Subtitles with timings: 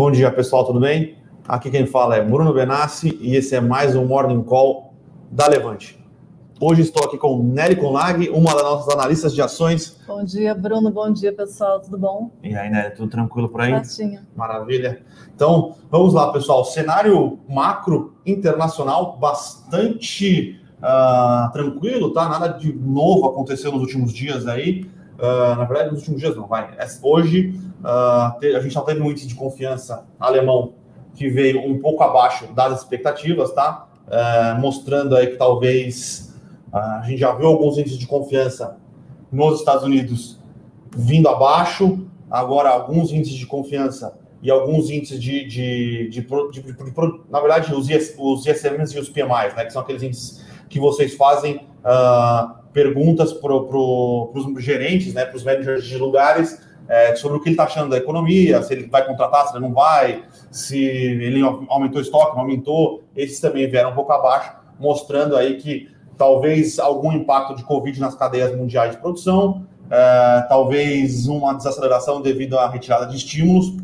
[0.00, 1.18] Bom dia, pessoal, tudo bem?
[1.46, 4.94] Aqui quem fala é Bruno Benassi e esse é mais um Morning Call
[5.30, 6.02] da Levante.
[6.58, 10.00] Hoje estou aqui com Nelly Conlag, uma das nossas analistas de ações.
[10.08, 10.90] Bom dia, Bruno.
[10.90, 11.80] Bom dia, pessoal.
[11.80, 12.30] Tudo bom?
[12.42, 13.84] E aí, Nelly, tudo tranquilo por aí?
[13.84, 14.22] Certinho.
[14.34, 15.02] Maravilha.
[15.34, 16.64] Então, vamos lá, pessoal.
[16.64, 22.26] Cenário macro internacional bastante uh, tranquilo, tá?
[22.26, 24.88] Nada de novo aconteceu nos últimos dias aí.
[25.20, 26.74] Uh, na verdade, nos últimos dias não, vai.
[27.02, 30.72] Hoje, uh, a gente já teve um índice de confiança alemão
[31.14, 33.86] que veio um pouco abaixo das expectativas, tá?
[34.06, 36.34] Uh, mostrando aí que talvez
[36.72, 38.76] a gente já viu alguns índices de confiança
[39.30, 40.38] nos Estados Unidos
[40.96, 46.74] vindo abaixo, agora alguns índices de confiança e alguns índices de, de, de, de, de
[47.28, 50.78] na verdade, os, IS, os ISMs e os PMIs, né, que são aqueles índices que
[50.78, 57.14] vocês fazem uh, perguntas para pro, os gerentes, né, para os managers de lugares, é,
[57.14, 59.72] sobre o que ele está achando da economia, se ele vai contratar, se ele não
[59.72, 63.02] vai, se ele aumentou o estoque, não aumentou.
[63.14, 68.14] Esses também vieram um pouco abaixo, mostrando aí que talvez algum impacto de Covid nas
[68.14, 73.74] cadeias mundiais de produção, é, talvez uma desaceleração devido à retirada de estímulos,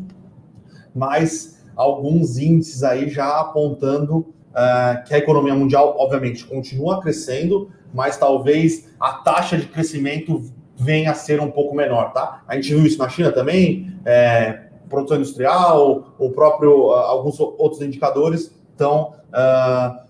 [0.93, 8.15] mas alguns índices aí já apontando é, que a economia mundial, obviamente, continua crescendo, mas
[8.15, 10.43] talvez a taxa de crescimento
[10.77, 12.43] venha a ser um pouco menor, tá?
[12.47, 18.55] A gente viu isso na China também, é, produção industrial, o próprio, alguns outros indicadores,
[18.73, 19.13] então...
[19.27, 20.07] Uh,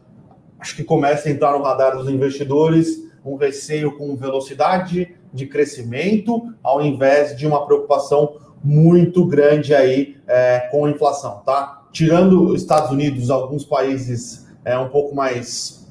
[0.60, 6.54] acho que começa a entrar no radar dos investidores um receio com velocidade de crescimento,
[6.64, 11.88] ao invés de uma preocupação muito grande aí é, com a inflação, tá?
[11.92, 15.87] Tirando Estados Unidos, alguns países é, um pouco mais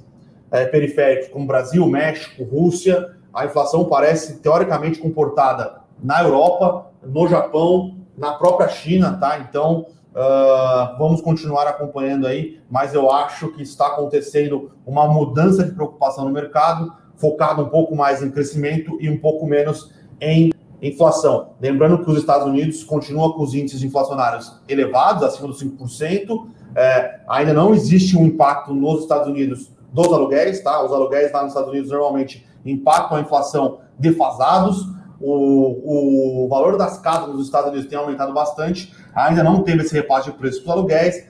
[0.50, 7.96] é, periféricos, como Brasil, México, Rússia, a inflação parece teoricamente comportada na Europa, no Japão,
[8.16, 9.38] na própria China, tá?
[9.38, 9.86] Então,
[10.16, 16.24] Uh, vamos continuar acompanhando aí, mas eu acho que está acontecendo uma mudança de preocupação
[16.24, 21.50] no mercado, focado um pouco mais em crescimento e um pouco menos em inflação.
[21.60, 26.46] Lembrando que os Estados Unidos continuam com os índices inflacionários elevados, acima dos 5%.
[26.74, 30.82] É, ainda não existe um impacto nos Estados Unidos dos aluguéis, tá?
[30.84, 34.86] Os aluguéis lá nos Estados Unidos normalmente impactam a inflação defasados.
[35.20, 39.94] O, o valor das casas nos Estados Unidos tem aumentado bastante, ainda não teve esse
[39.94, 41.26] repasse de preços para aluguéis.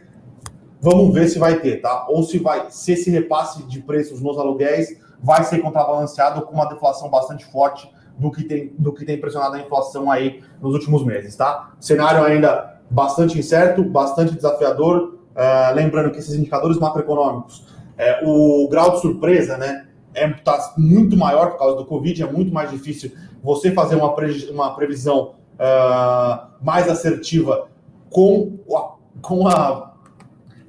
[0.80, 2.06] Vamos ver se vai ter, tá?
[2.08, 6.66] Ou se vai, se esse repasse de preços nos aluguéis vai ser contrabalanceado com uma
[6.66, 11.04] deflação bastante forte do que tem, do que tem pressionado a inflação aí nos últimos
[11.04, 11.72] meses, tá?
[11.80, 15.14] Cenário ainda bastante incerto, bastante desafiador.
[15.36, 21.16] Uh, lembrando que esses indicadores macroeconômicos, é, o grau de surpresa, né, é tá muito
[21.16, 23.12] maior por causa do Covid, é muito mais difícil
[23.42, 27.68] você fazer uma, pre, uma previsão uh, mais assertiva
[28.10, 29.94] com, a, com a,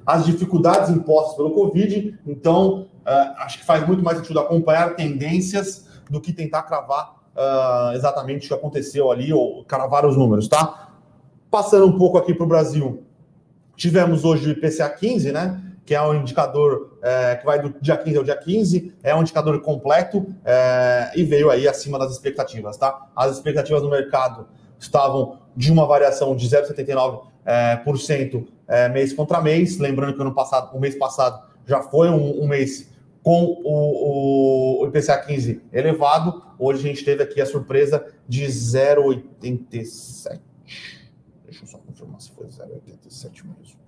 [0.06, 2.18] as dificuldades impostas pelo Covid.
[2.26, 7.94] Então, uh, acho que faz muito mais sentido acompanhar tendências do que tentar cravar uh,
[7.94, 10.90] exatamente o que aconteceu ali ou cravar os números, tá?
[11.50, 13.02] Passando um pouco aqui para o Brasil,
[13.74, 15.64] tivemos hoje o IPCA 15, né?
[15.88, 19.20] que é um indicador é, que vai do dia 15 ao dia 15, é um
[19.22, 23.08] indicador completo é, e veio aí acima das expectativas, tá?
[23.14, 29.78] As expectativas do mercado estavam de uma variação de 0,79% é, é, mês contra mês,
[29.78, 32.88] lembrando que ano passado, o mês passado já foi um, um mês
[33.22, 40.40] com o, o, IPCA 15 elevado, hoje a gente teve aqui a surpresa de 0,87.
[41.44, 43.78] Deixa eu só confirmar se foi 0,87 mesmo.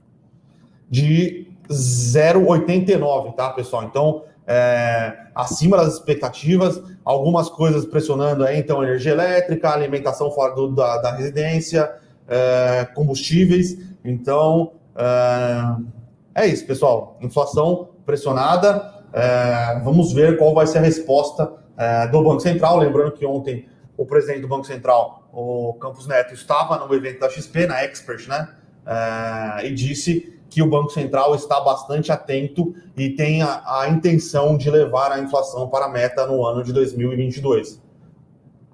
[0.90, 3.84] De 0,89, tá, pessoal?
[3.84, 10.68] Então, é, acima das expectativas, algumas coisas pressionando aí, então, energia elétrica, alimentação fora do,
[10.68, 11.90] da, da, residência,
[12.26, 13.78] é, combustíveis.
[14.04, 17.16] Então, é, é, isso, pessoal.
[17.20, 19.02] Inflação pressionada.
[19.12, 22.78] É, vamos ver qual vai ser a resposta é, do Banco Central.
[22.78, 27.28] Lembrando que ontem o presidente do Banco Central, o Campos Neto, estava no evento da
[27.30, 28.48] XP, na Expert, né?
[28.86, 34.58] É, e disse que o Banco Central está bastante atento e tem a, a, intenção
[34.58, 37.80] de levar a inflação para a meta no ano de 2022.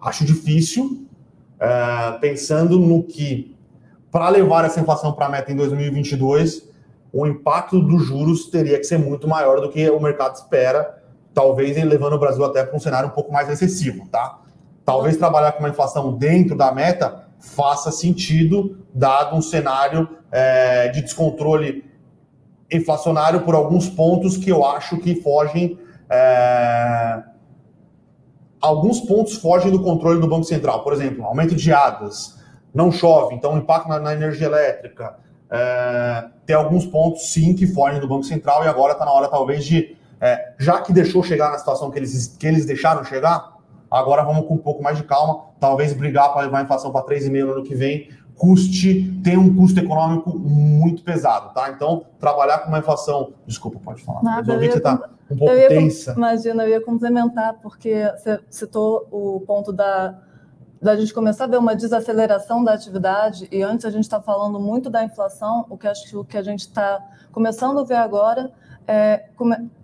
[0.01, 1.07] Acho difícil,
[1.61, 3.55] é, pensando no que,
[4.11, 6.67] para levar essa inflação para a meta em 2022,
[7.13, 11.03] o impacto dos juros teria que ser muito maior do que o mercado espera,
[11.35, 14.41] talvez levando o Brasil até para um cenário um pouco mais recessivo, tá?
[14.83, 21.03] Talvez trabalhar com uma inflação dentro da meta faça sentido, dado um cenário é, de
[21.03, 21.85] descontrole
[22.71, 25.79] inflacionário por alguns pontos que eu acho que fogem.
[26.11, 27.23] É,
[28.61, 30.83] alguns pontos fogem do controle do Banco Central.
[30.83, 32.39] Por exemplo, aumento de águas,
[32.75, 35.17] não chove, então impacto na, na energia elétrica.
[35.51, 39.29] é, tem alguns pontos, sim, que fogem do Banco Central e agora está na hora,
[39.29, 43.56] talvez, de, é, já que deixou chegar na situação que eles, que eles deixaram chegar,
[43.91, 47.05] agora vamos com um pouco mais de calma, talvez brigar para levar a inflação para
[47.07, 51.71] 3,5% no ano que vem, custe, tem um custo econômico muito pesado, tá?
[51.71, 53.33] Então, trabalhar com uma inflação.
[53.47, 54.23] Desculpa, pode falar.
[54.23, 56.13] Nada, eu vi que você está um pouco eu tensa.
[56.13, 60.19] Imagina, eu ia complementar, porque você citou o ponto da,
[60.81, 64.61] da gente começar a ver uma desaceleração da atividade, e antes a gente está falando
[64.61, 67.01] muito da inflação, o que acho que o que a gente está
[67.33, 68.53] começando a ver agora
[68.89, 69.25] é,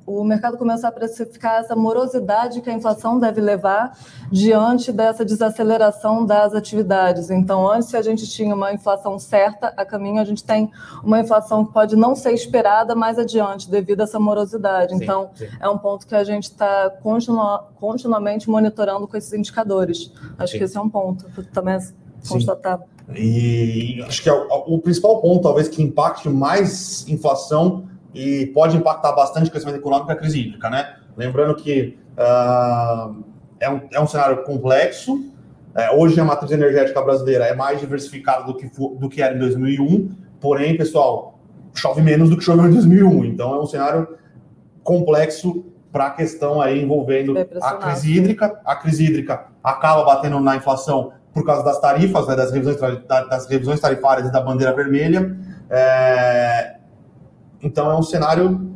[0.07, 3.97] o mercado começar a precificar essa morosidade que a inflação deve levar
[4.31, 7.31] diante dessa desaceleração das atividades.
[7.31, 10.71] Então, antes a gente tinha uma inflação certa, a caminho a gente tem
[11.03, 14.97] uma inflação que pode não ser esperada mais adiante devido a essa morosidade.
[14.97, 15.49] Sim, então, sim.
[15.61, 20.13] é um ponto que a gente está continua, continuamente monitorando com esses indicadores.
[20.39, 20.59] Acho sim.
[20.59, 21.81] que esse é um ponto também é
[22.29, 22.81] constatar.
[23.15, 28.77] E acho que é o, o principal ponto, talvez, que impacte mais inflação e pode
[28.77, 30.97] impactar bastante o crescimento econômico e a crise hídrica, né?
[31.17, 33.25] Lembrando que uh,
[33.59, 35.31] é, um, é um cenário complexo.
[35.75, 39.35] É, hoje a matriz energética brasileira é mais diversificada do que, for, do que era
[39.35, 41.39] em 2001, porém, pessoal,
[41.75, 43.25] chove menos do que choveu em 2001.
[43.25, 44.19] Então é um cenário
[44.83, 48.61] complexo para a questão aí envolvendo a crise hídrica.
[48.65, 53.47] A crise hídrica acaba batendo na inflação por causa das tarifas, né, das, revisões, das
[53.47, 55.35] revisões tarifárias e da bandeira vermelha.
[55.71, 56.77] É,
[57.63, 58.73] então é um cenário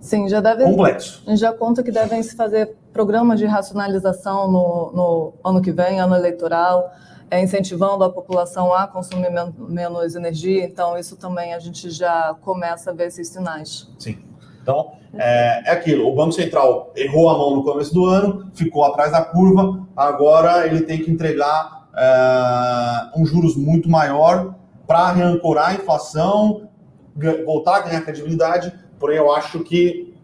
[0.00, 1.22] Sim, já deve, complexo.
[1.26, 5.72] A gente já conta que devem se fazer programas de racionalização no, no ano que
[5.72, 6.90] vem, ano eleitoral,
[7.30, 10.64] é, incentivando a população a consumir men menos energia.
[10.64, 13.88] Então, isso também a gente já começa a ver esses sinais.
[13.98, 14.18] Sim.
[14.62, 16.06] Então, é, é, aquilo.
[16.08, 20.66] O Banco Central errou a mão no começo do ano, ficou atrás da curva, agora
[20.66, 24.54] ele tem que entregar é, um juros muito maior
[24.86, 26.67] para reancorar a inflação,
[27.44, 30.14] voltar a ganhar credibilidade, porém eu acho que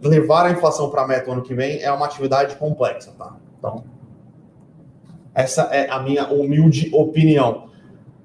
[0.00, 3.36] levar a inflação para a meta no ano que vem é uma atividade complexa, tá?
[3.58, 3.84] Então,
[5.34, 7.70] essa é a minha humilde opinião.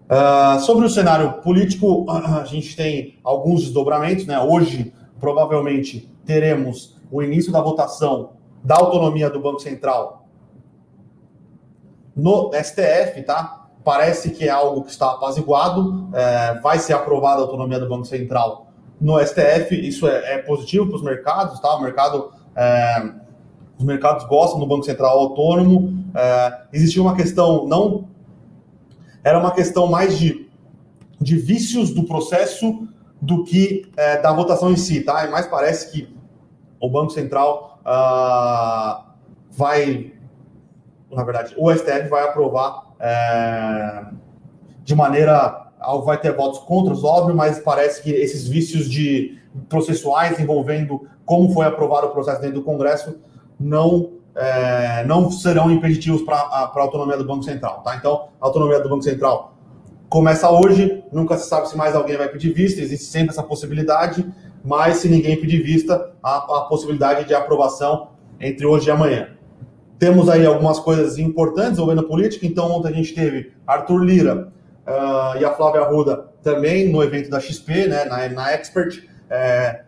[0.10, 4.40] Uh, sobre o cenário político, a gente tem alguns desdobramentos, né?
[4.40, 8.32] Hoje, provavelmente, teremos o início da votação
[8.64, 10.28] da autonomia do Banco Central
[12.16, 13.57] no STF, tá?
[13.88, 18.04] Parece que é algo que está apaziguado, é, vai ser aprovada a autonomia do Banco
[18.04, 18.68] Central
[19.00, 21.74] no STF, isso é, é positivo para os mercados, tá?
[21.74, 23.12] O mercado, é,
[23.80, 26.04] os mercados gostam do Banco Central autônomo.
[26.14, 28.10] É, existia uma questão, não
[29.24, 30.50] era uma questão mais de,
[31.22, 32.90] de vícios do processo
[33.22, 35.26] do que é, da votação em si, tá?
[35.26, 36.14] E mais parece que
[36.78, 39.06] o Banco Central ah,
[39.50, 40.12] vai,
[41.10, 44.06] na verdade, o STF vai aprovar é,
[44.84, 45.66] de maneira.
[46.04, 49.38] Vai ter votos contra, óbvio, mas parece que esses vícios de
[49.70, 53.16] processuais envolvendo como foi aprovado o processo dentro do Congresso
[53.60, 57.82] não, é, não serão impeditivos para a autonomia do Banco Central.
[57.84, 57.96] Tá?
[57.96, 59.54] Então, a autonomia do Banco Central
[60.10, 64.26] começa hoje, nunca se sabe se mais alguém vai pedir vista, existe sempre essa possibilidade,
[64.64, 69.37] mas se ninguém pedir vista, há a possibilidade de aprovação entre hoje e amanhã.
[70.00, 72.46] Temos aí algumas coisas importantes envolvendo política.
[72.46, 74.50] Então, ontem a gente teve Arthur Lira
[74.86, 79.82] uh, e a Flávia Arruda também no evento da XP, né, na, na Expert, é,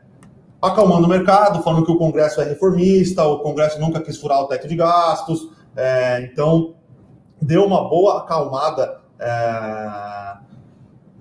[0.62, 4.48] acalmando o mercado, falando que o Congresso é reformista, o Congresso nunca quis furar o
[4.48, 5.50] teto de gastos.
[5.76, 6.76] É, então,
[7.42, 10.34] deu uma boa acalmada é,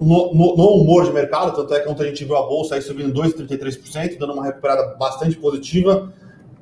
[0.01, 1.55] no, no, no, humor de mercado.
[1.55, 4.97] Tanto é que ontem a gente viu a bolsa aí subindo 2,33%, dando uma recuperada
[4.97, 6.13] bastante positiva.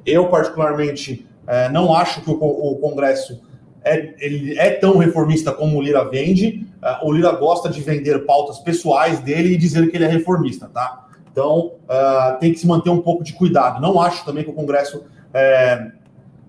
[0.04, 3.40] Eu, particularmente, é, não acho que o, o Congresso
[3.84, 6.66] é, ele é tão reformista como o Lira vende.
[6.82, 10.68] É, o Lira gosta de vender pautas pessoais dele e dizer que ele é reformista,
[10.68, 11.06] tá?
[11.30, 13.80] Então uh, tem que se manter um pouco de cuidado.
[13.80, 15.92] Não acho também que o Congresso é,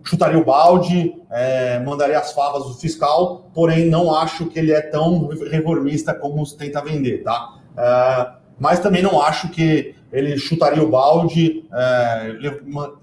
[0.02, 4.82] chutaria o balde, é, mandaria as favas do fiscal, porém não acho que ele é
[4.82, 7.60] tão reformista como se tenta vender, tá?
[7.74, 12.38] Uh, mas também não acho que ele chutaria o balde, é,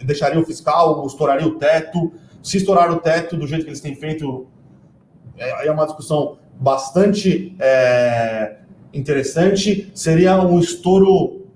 [0.04, 2.12] deixaria o fiscal, estouraria o teto.
[2.42, 4.46] Se estourar o teto do jeito que eles têm feito,
[5.36, 8.56] é, é uma discussão bastante é,
[8.92, 9.90] interessante.
[9.94, 11.46] Seria um estouro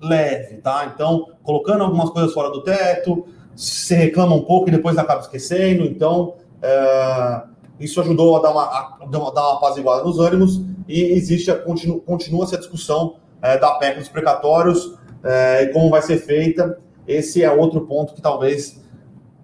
[0.00, 0.90] leve, tá?
[0.92, 5.84] Então, colocando algumas coisas fora do teto, se reclama um pouco e depois acaba esquecendo.
[5.84, 7.42] Então, é,
[7.78, 12.58] isso ajudou a dar uma, a dar uma nos ânimos e existe, continua, continua-se a
[12.58, 16.78] discussão é, da PEC dos precatórios é, e como vai ser feita.
[17.06, 18.80] Esse é outro ponto que talvez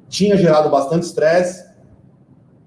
[0.09, 1.67] tinha gerado bastante estresse.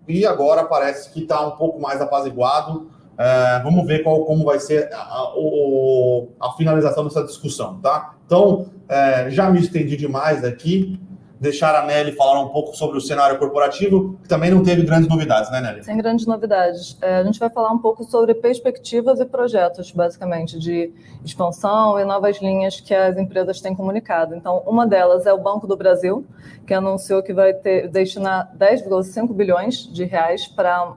[0.07, 2.89] e agora parece que está um pouco mais apaziguado.
[3.17, 8.15] É, vamos ver qual, como vai ser a, a, a, finalização dessa discussão, tá?
[8.25, 10.99] Então, é, já me estendi demais aqui
[11.39, 15.07] deixar a Nelly falar um pouco sobre o cenário corporativo, que também não teve grandes
[15.07, 15.83] novidades, né, Nelly?
[15.83, 16.97] Sem grandes novidades.
[17.01, 20.91] É, a gente vai falar um pouco sobre perspectivas e projetos, basicamente, de
[21.23, 24.35] expansão e novas linhas que as empresas têm comunicado.
[24.35, 26.25] Então, uma delas é o Banco do Brasil,
[26.67, 30.93] que anunciou que vai ter, destinar 10,5 bilhões de reais para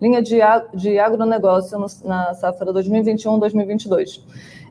[0.00, 0.38] linha de,
[0.74, 4.20] de agronegócio no, na safra 2021-2022.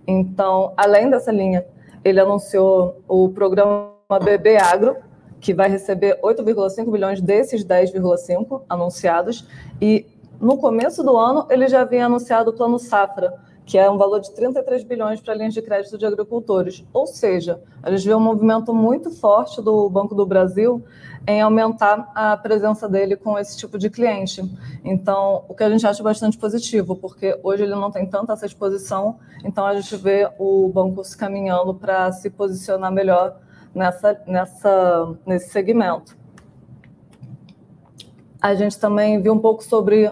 [0.05, 1.63] Então, além dessa linha,
[2.03, 3.91] ele anunciou o programa
[4.23, 4.97] BB Agro,
[5.41, 9.45] que vai receber 8,5 bilhões desses 10,5 anunciados.
[9.82, 10.06] E
[10.39, 13.34] no começo do ano, ele já havia anunciado o Plano Safra,
[13.65, 16.84] que é um valor de 33 bilhões para linhas de crédito de agricultores.
[16.93, 20.84] Ou seja, a gente vê um movimento muito forte do Banco do Brasil
[21.27, 24.43] em aumentar a presença dele com esse tipo de cliente.
[24.84, 28.45] Então, o que a gente acha bastante positivo, porque hoje ele não tem tanta essa
[28.45, 33.38] exposição, então a gente vê o banco se caminhando para se posicionar melhor
[33.73, 36.17] nessa, nessa, nesse segmento.
[38.41, 40.12] A gente também viu um pouco sobre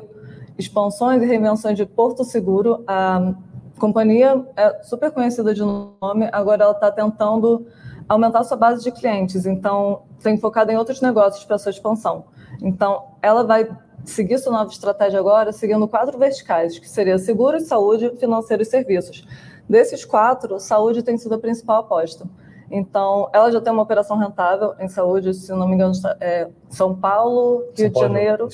[0.57, 2.83] expansões e reinvenções de Porto Seguro.
[2.87, 3.33] A
[3.79, 7.65] companhia é super conhecida de nome, agora ela está tentando
[8.07, 12.25] aumentar sua base de clientes, então tem focado em outros negócios para sua expansão.
[12.61, 13.69] Então, ela vai
[14.03, 19.25] seguir sua nova estratégia agora, seguindo quatro verticais, que seria seguro, saúde, financeiro e serviços.
[19.67, 22.25] Desses quatro, saúde tem sido a principal aposta.
[22.71, 26.95] Então, ela já tem uma operação rentável em saúde, se não me engano, é São
[26.95, 28.07] Paulo, Rio São de Paulo.
[28.07, 28.47] Janeiro,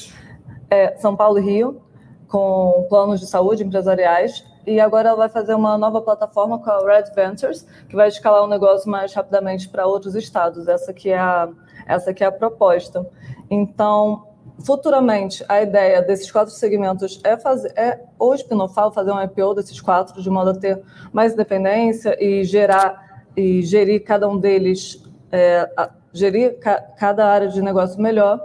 [0.70, 1.82] é, São Paulo e Rio,
[2.28, 4.46] com planos de saúde empresariais.
[4.66, 8.44] E agora ela vai fazer uma nova plataforma com a Red Ventures, que vai escalar
[8.44, 10.68] o negócio mais rapidamente para outros estados.
[10.68, 11.50] Essa que é a,
[11.86, 13.06] essa que é a proposta.
[13.50, 14.24] Então,
[14.64, 19.80] futuramente, a ideia desses quatro segmentos é fazer, é ou espinofar, fazer um IPO desses
[19.80, 20.82] quatro, de modo a ter
[21.14, 23.05] mais independência e gerar
[23.36, 25.70] e gerir cada um deles, é,
[26.14, 28.40] gerir ca, cada área de negócio melhor.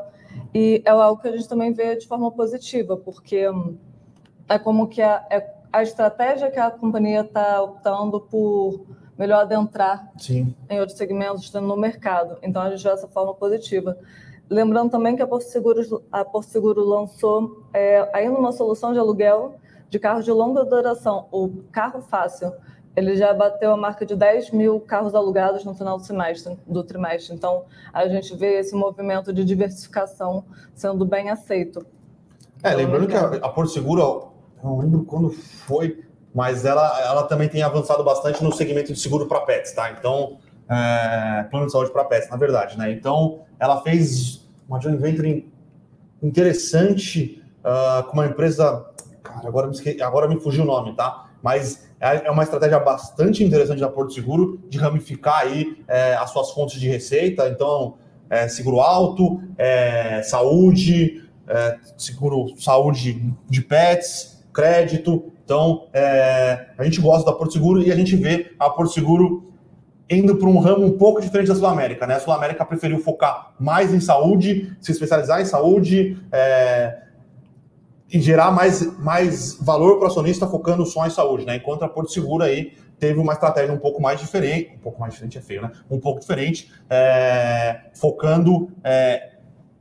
[0.55, 3.77] E é algo que a gente também vê de forma positiva, porque hum,
[4.49, 8.85] é como que a, é a estratégia que a companhia está optando por
[9.17, 10.55] melhor adentrar Sim.
[10.69, 12.39] em outros segmentos no mercado.
[12.43, 13.97] Então, a gente vê essa forma positiva.
[14.49, 18.99] Lembrando também que a Porto Seguro, a Porto Seguro lançou é, ainda uma solução de
[18.99, 19.55] aluguel
[19.91, 22.53] de carros de longa duração, o carro fácil,
[22.97, 26.83] ele já bateu a marca de 10 mil carros alugados no final do semestre, do
[26.83, 27.35] trimestre.
[27.35, 31.87] Então, a gente vê esse movimento de diversificação sendo bem aceito.
[32.63, 37.49] É, lembrando que a, a Porto Seguro, não lembro quando foi, mas ela, ela também
[37.49, 39.91] tem avançado bastante no segmento de seguro para pets, tá?
[39.93, 42.93] Então, é, plano de saúde para pets, na verdade, né?
[42.93, 45.51] Então, ela fez uma joint venture
[46.23, 48.87] interessante uh, com uma empresa.
[49.23, 50.01] Cara, agora me, esque...
[50.03, 51.31] agora me fugiu o nome, tá?
[51.43, 56.31] Mas é, é uma estratégia bastante interessante da Porto Seguro de ramificar aí é, as
[56.31, 57.47] suas fontes de receita.
[57.49, 57.99] Então,
[58.31, 65.31] é, seguro alto, é, saúde, é, seguro saúde de pets, crédito.
[65.45, 69.53] Então, é, a gente gosta da Porto Seguro e a gente vê a Porto Seguro
[70.09, 72.07] indo para um ramo um pouco diferente da Sul América.
[72.07, 72.15] Né?
[72.15, 76.19] A Sul América preferiu focar mais em saúde, se especializar em saúde,
[78.13, 81.57] e gerar mais, mais valor para o acionista focando só em saúde, né?
[81.57, 85.13] Enquanto a Porto Seguro aí teve uma estratégia um pouco mais diferente, um pouco mais
[85.13, 85.71] diferente é feio, né?
[85.89, 89.31] Um pouco diferente, é, focando, é,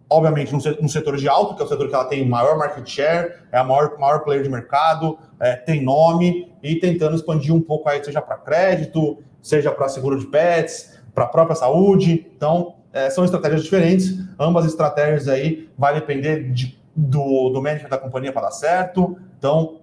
[0.09, 3.33] obviamente, no, setor de alto, que é o setor que ela tem maior market share,
[3.51, 7.89] é a maior, maior player de mercado, é, tem nome, e tentando expandir um pouco
[7.89, 12.27] aí, seja para crédito, seja para seguro de pets, para a própria saúde.
[12.35, 14.17] Então, é, são estratégias diferentes.
[14.39, 19.17] Ambas estratégias aí vai depender de do, do da companhia para dar certo.
[19.37, 19.79] Então,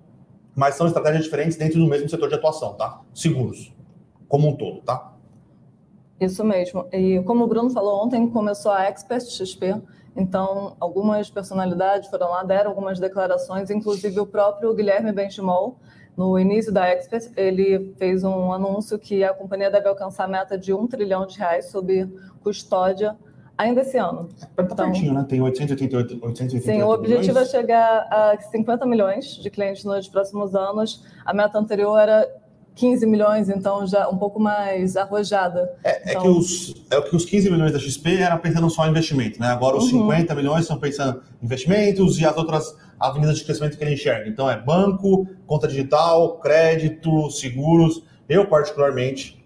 [0.54, 3.00] mas são estratégias diferentes dentro do mesmo setor de atuação, tá?
[3.14, 3.74] Seguros,
[4.28, 5.12] como um todo, tá?
[6.20, 6.86] Isso mesmo.
[6.92, 9.80] E como o Bruno falou ontem, começou a Expert XP,
[10.14, 15.76] então algumas personalidades foram lá, deram algumas declarações, inclusive o próprio Guilherme Benchimol,
[16.16, 20.56] no início da Expert, ele fez um anúncio que a companhia deve alcançar a meta
[20.56, 22.10] de um trilhão de reais sob
[22.42, 23.14] custódia
[23.56, 24.28] ainda esse ano.
[24.40, 25.24] É, tá então, pertinho, né?
[25.28, 27.48] Tem 888, 888 Sim, o objetivo milhões.
[27.48, 31.04] é chegar a 50 milhões de clientes nos próximos anos.
[31.24, 32.28] A meta anterior era
[32.74, 35.74] 15 milhões, então já um pouco mais arrojada.
[35.82, 36.20] É, então...
[36.20, 39.40] é, que, os, é que os 15 milhões da XP eram pensando só em investimento,
[39.40, 39.48] né?
[39.48, 40.02] Agora os uhum.
[40.02, 44.28] 50 milhões estão pensando em investimentos e as outras avenidas de crescimento que ele enxerga.
[44.28, 48.02] Então é banco, conta digital, crédito, seguros.
[48.28, 49.42] Eu, particularmente,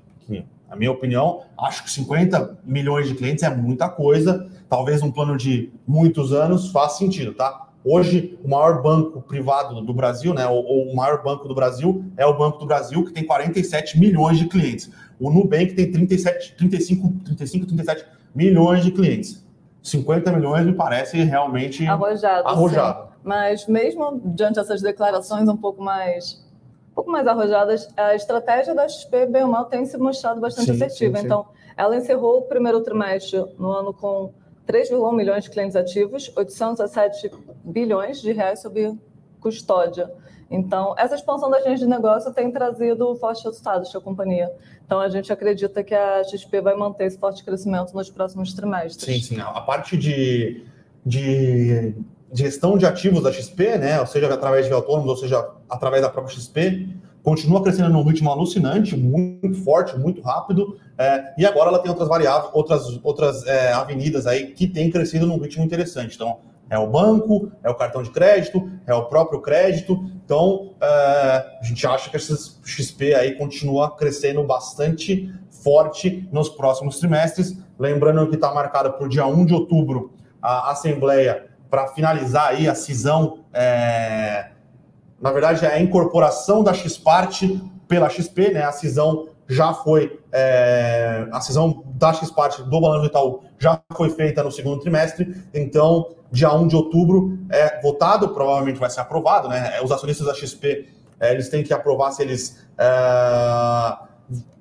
[0.70, 4.48] Na minha opinião, acho que 50 milhões de clientes é muita coisa.
[4.68, 7.66] Talvez um plano de muitos anos faz sentido, tá?
[7.84, 12.04] Hoje, o maior banco privado do Brasil, né, ou, ou, o maior banco do Brasil,
[12.16, 14.90] é o Banco do Brasil, que tem 47 milhões de clientes.
[15.18, 19.44] O Nubank tem 37, 35, 35, 37 milhões de clientes.
[19.82, 22.46] 50 milhões me parece realmente arrojado.
[22.46, 23.08] arrojado.
[23.24, 26.46] Mas mesmo diante dessas declarações um pouco mais
[27.00, 30.72] pouco mais arrojadas, a estratégia da XP bem ou mal tem se mostrado bastante sim,
[30.72, 31.16] efetiva.
[31.16, 31.26] Sim, sim.
[31.26, 34.34] Então, ela encerrou o primeiro trimestre no ano com
[34.68, 37.30] 3,1 milhões de clientes ativos, 807
[37.64, 38.98] bilhões de reais sob
[39.40, 40.12] custódia.
[40.50, 44.52] Então, essa expansão das linhas de negócio tem trazido fortes resultados para a companhia.
[44.84, 49.26] Então, a gente acredita que a XP vai manter esse forte crescimento nos próximos trimestres.
[49.26, 49.40] Sim, sim.
[49.40, 50.66] A parte de,
[51.06, 51.94] de
[52.32, 56.08] gestão de ativos da XP, né, ou seja, através de autônomos, ou seja, através da
[56.08, 56.88] própria XP,
[57.22, 62.08] continua crescendo num ritmo alucinante, muito forte, muito rápido, é, e agora ela tem outras
[62.08, 66.14] variáveis, outras, outras é, avenidas aí que têm crescido num ritmo interessante.
[66.14, 66.38] Então,
[66.70, 70.04] é o banco, é o cartão de crédito, é o próprio crédito.
[70.24, 72.32] Então, é, a gente acha que esse
[72.64, 77.58] XP aí continua crescendo bastante forte nos próximos trimestres.
[77.76, 82.68] Lembrando que está marcada para o dia 1 de outubro a Assembleia para finalizar aí
[82.68, 84.50] a cisão, é,
[85.20, 87.42] na verdade, é a incorporação da Xpart
[87.86, 88.62] pela XP, né?
[88.62, 94.10] A cisão já foi, é, a cisão da Xpart do Balanço do Itaú já foi
[94.10, 99.48] feita no segundo trimestre, então dia 1 de outubro é votado, provavelmente vai ser aprovado,
[99.48, 99.80] né?
[99.82, 104.09] Os acionistas da XP é, eles têm que aprovar se eles é,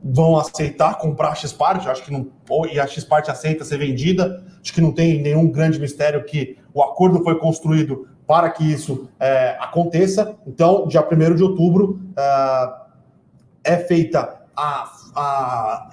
[0.04, 4.44] vão aceitar comprar a Xpart, acho que não, ou, e a Xpart aceita ser vendida,
[4.62, 9.10] acho que não tem nenhum grande mistério que o acordo foi construído para que isso
[9.20, 10.36] é, aconteça.
[10.46, 15.90] Então, dia 1 de outubro é, é feita a, a,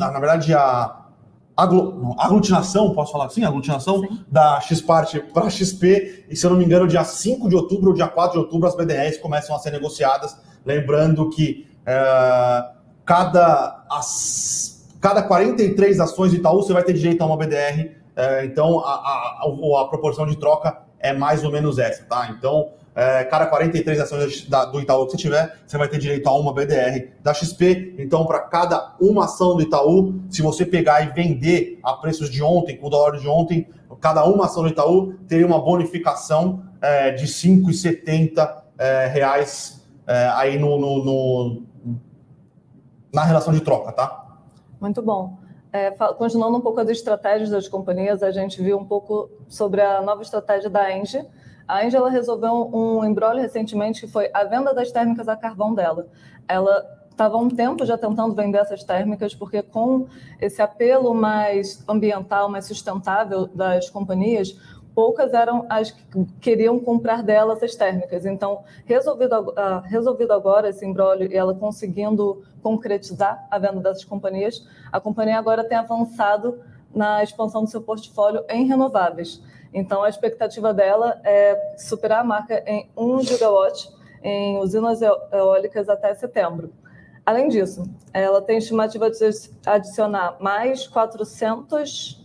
[0.00, 1.04] a, na verdade, a
[1.56, 3.44] aglutinação, posso falar assim?
[3.44, 4.24] Aglutinação Sim.
[4.30, 7.94] da Xpart para XP, e se eu não me engano, dia 5 de outubro ou
[7.94, 10.36] dia 4 de outubro, as BDRs começam a ser negociadas.
[10.64, 17.26] Lembrando que é, cada, as, cada 43 ações de Itaú você vai ter direito a
[17.26, 19.46] uma BDR, é, então a, a,
[19.82, 22.34] a, proporção de troca é mais ou menos essa, tá?
[22.36, 26.28] Então, é, cada 43 ações da, do Itaú que você tiver, você vai ter direito
[26.28, 27.96] a uma BDR da XP.
[27.98, 32.42] Então, para cada uma ação do Itaú, se você pegar e vender a preços de
[32.42, 33.66] ontem, com o dólar de ontem,
[34.00, 40.30] cada uma ação do Itaú teria uma bonificação é, de R$ 5,70 é, reais é,
[40.34, 41.62] aí no, no, no,
[43.14, 44.26] na relação de troca, tá?
[44.80, 45.38] Muito bom.
[45.72, 50.02] É, continuando um pouco as estratégias das companhias, a gente viu um pouco sobre a
[50.02, 51.24] nova estratégia da Engie,
[51.66, 56.08] a Angela resolveu um embrólio recentemente que foi a venda das térmicas a carvão dela.
[56.46, 60.06] Ela estava um tempo já tentando vender essas térmicas, porque com
[60.40, 64.58] esse apelo mais ambiental, mais sustentável das companhias,
[64.94, 68.24] poucas eram as que queriam comprar dela essas térmicas.
[68.24, 74.66] Então, resolvido, uh, resolvido agora esse embrólio e ela conseguindo concretizar a venda dessas companhias,
[74.92, 76.60] a companhia agora tem avançado
[76.94, 79.42] na expansão do seu portfólio em renováveis.
[79.72, 86.14] Então, a expectativa dela é superar a marca em 1 gigawatt em usinas eólicas até
[86.14, 86.72] setembro.
[87.26, 89.18] Além disso, ela tem estimativa de
[89.66, 92.23] adicionar mais 400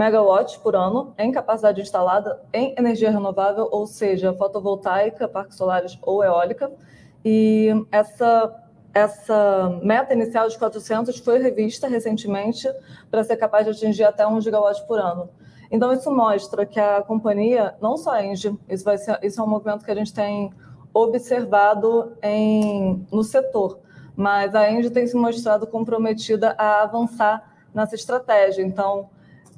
[0.00, 6.24] megawatts por ano em capacidade instalada em energia renovável, ou seja, fotovoltaica, parques solares ou
[6.24, 6.72] eólica.
[7.22, 8.56] E essa
[8.92, 12.68] essa meta inicial de 400 foi revista recentemente
[13.08, 15.28] para ser capaz de atingir até 1 gigawatt por ano.
[15.70, 19.44] Então, isso mostra que a companhia, não só a Engie, isso, vai ser, isso é
[19.44, 20.50] um movimento que a gente tem
[20.92, 23.78] observado em, no setor,
[24.16, 28.62] mas a Engie tem se mostrado comprometida a avançar nessa estratégia.
[28.62, 29.08] Então,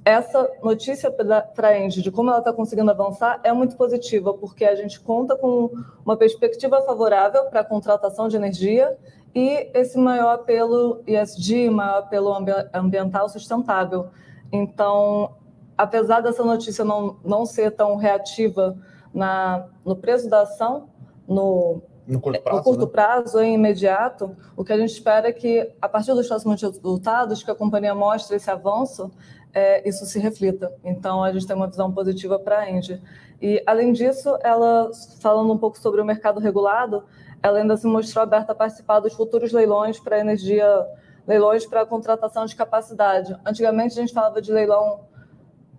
[0.04, 4.64] essa notícia para a Engie de como ela está conseguindo avançar é muito positiva, porque
[4.64, 5.70] a gente conta com
[6.04, 8.96] uma perspectiva favorável para a contratação de energia
[9.34, 12.34] e esse maior apelo ESG, maior apelo
[12.72, 14.08] ambiental sustentável.
[14.50, 15.36] Então,
[15.78, 18.76] apesar dessa notícia não, não ser tão reativa
[19.14, 20.88] na, no preço da ação,
[21.28, 22.90] no, no curto, prazo, no curto né?
[22.90, 27.42] prazo, em imediato, o que a gente espera é que, a partir dos próximos resultados,
[27.42, 29.10] que a companhia mostre esse avanço,
[29.54, 30.72] é, isso se reflita.
[30.84, 33.00] Então, a gente tem uma visão positiva para a Engie.
[33.40, 37.04] E, além disso, ela, falando um pouco sobre o mercado regulado,
[37.42, 40.86] ela ainda se mostrou aberta a participar dos futuros leilões para energia,
[41.26, 43.36] leilões para contratação de capacidade.
[43.44, 45.00] Antigamente, a gente falava de leilão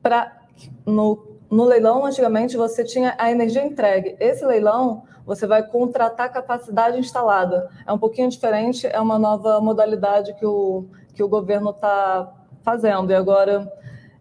[0.02, 0.40] para
[0.86, 4.16] no, no leilão, antigamente, você tinha a energia entregue.
[4.20, 7.70] Esse leilão, você vai contratar capacidade instalada.
[7.88, 12.32] É um pouquinho diferente, é uma nova modalidade que, o, que o governo está
[12.64, 13.12] fazendo.
[13.12, 13.72] E agora,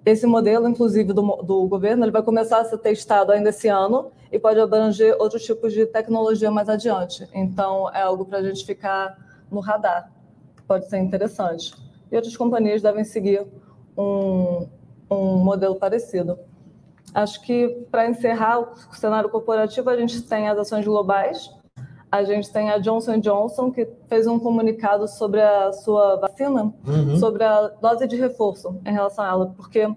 [0.04, 4.10] esse modelo, inclusive, do, do governo, ele vai começar a ser testado ainda esse ano
[4.30, 7.28] e pode abranger outros tipos de tecnologia mais adiante.
[7.32, 9.16] Então, é algo para a gente ficar
[9.50, 10.10] no radar.
[10.66, 11.74] Pode ser interessante.
[12.10, 13.46] E outras companhias devem seguir
[13.96, 14.66] um,
[15.10, 16.38] um modelo parecido.
[17.14, 21.50] Acho que, para encerrar o cenário corporativo, a gente tem as ações globais,
[22.12, 27.16] a gente tem a Johnson Johnson, que fez um comunicado sobre a sua vacina, uhum.
[27.16, 29.90] sobre a dose de reforço em relação a ela, porque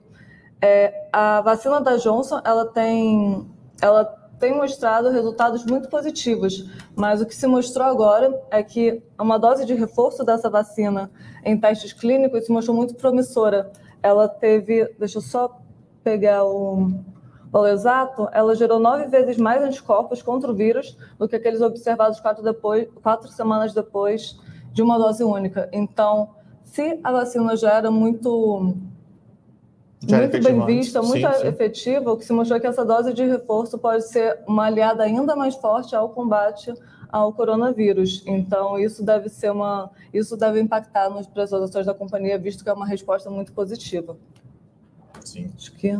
[0.62, 3.46] é, a vacina da Johnson ela tem,
[3.82, 4.06] ela
[4.40, 9.66] tem mostrado resultados muito positivos, mas o que se mostrou agora é que uma dose
[9.66, 11.12] de reforço dessa vacina
[11.44, 13.74] em testes clínicos se mostrou muito promissora.
[14.02, 15.60] Ela teve, deixa eu só
[16.02, 16.92] pegar o
[17.56, 22.20] valor exato, ela gerou nove vezes mais anticorpos contra o vírus do que aqueles observados
[22.20, 24.38] quatro, depois, quatro semanas depois
[24.74, 25.70] de uma dose única.
[25.72, 26.32] Então,
[26.66, 28.76] se a vacina já era muito
[30.06, 33.14] já muito bem vista, muito sim, efetiva, o que se mostrou é que essa dose
[33.14, 36.74] de reforço pode ser uma aliada ainda mais forte ao combate
[37.10, 38.22] ao coronavírus.
[38.28, 42.74] Então, isso deve ser uma, isso deve impactar das ações da companhia, visto que é
[42.74, 44.18] uma resposta muito positiva.
[45.24, 45.50] Sim.
[45.56, 45.98] Acho que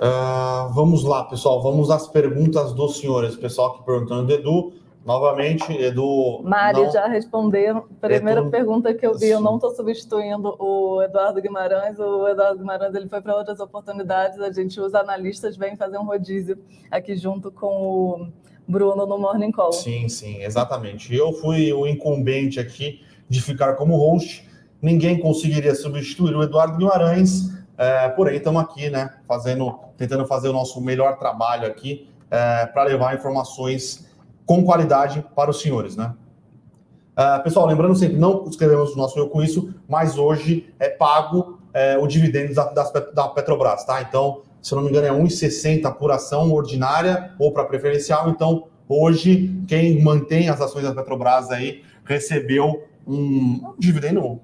[0.00, 1.62] uh, vamos lá, pessoal.
[1.62, 3.36] Vamos às perguntas dos senhores.
[3.36, 4.72] Pessoal que perguntando, Edu,
[5.04, 6.42] Novamente, Edu.
[6.42, 6.92] Mari não...
[6.92, 7.88] já respondeu.
[8.00, 8.50] Primeira Edu...
[8.50, 11.98] pergunta que eu vi, eu não estou substituindo o Eduardo Guimarães.
[11.98, 14.38] O Eduardo Guimarães ele foi para outras oportunidades.
[14.40, 16.58] A gente, os analistas, vêm fazer um rodízio
[16.90, 18.26] aqui junto com o
[18.68, 19.72] Bruno no Morning Call.
[19.72, 21.14] Sim, sim, exatamente.
[21.14, 24.46] Eu fui o incumbente aqui de ficar como host.
[24.82, 27.48] Ninguém conseguiria substituir o Eduardo Guimarães.
[27.80, 32.82] É, porém, estamos aqui, né, fazendo, tentando fazer o nosso melhor trabalho aqui é, para
[32.82, 34.06] levar informações
[34.44, 36.12] com qualidade para os senhores, né?
[37.10, 41.58] Uh, pessoal, lembrando sempre, não escrevemos o nosso eu com isso, mas hoje é pago
[41.72, 44.02] é, o dividendo da, da, Petrobras, tá?
[44.02, 48.28] Então, se eu não me engano, é 1,60 por ação ordinária ou para preferencial.
[48.28, 54.40] Então, hoje, quem mantém as ações da Petrobras aí recebeu um dividendo.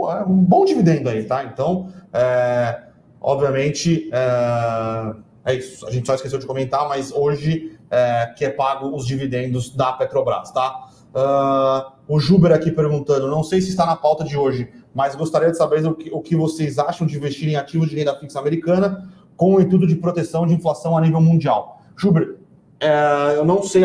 [0.00, 1.44] Pô, é um bom dividendo aí, tá?
[1.44, 2.84] Então, é,
[3.20, 5.86] obviamente, é, é isso.
[5.86, 9.92] A gente só esqueceu de comentar, mas hoje é, que é pago os dividendos da
[9.92, 10.88] Petrobras, tá?
[11.14, 15.50] Uh, o Juber aqui perguntando, não sei se está na pauta de hoje, mas gostaria
[15.50, 18.38] de saber o que, o que vocês acham de investir em ativos de renda fixa
[18.38, 21.82] americana com o intuito de proteção de inflação a nível mundial.
[21.94, 22.36] Juber,
[22.80, 23.82] é, eu não sei,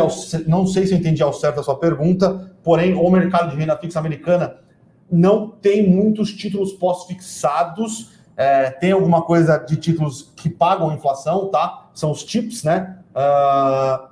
[0.48, 3.76] não sei se eu entendi ao certo a sua pergunta, porém, o mercado de renda
[3.76, 4.64] fixa americana
[5.12, 11.90] não tem muitos títulos pós-fixados, é, tem alguma coisa de títulos que pagam inflação, tá?
[11.94, 12.98] São os TIPS, né?
[13.16, 14.08] Uh,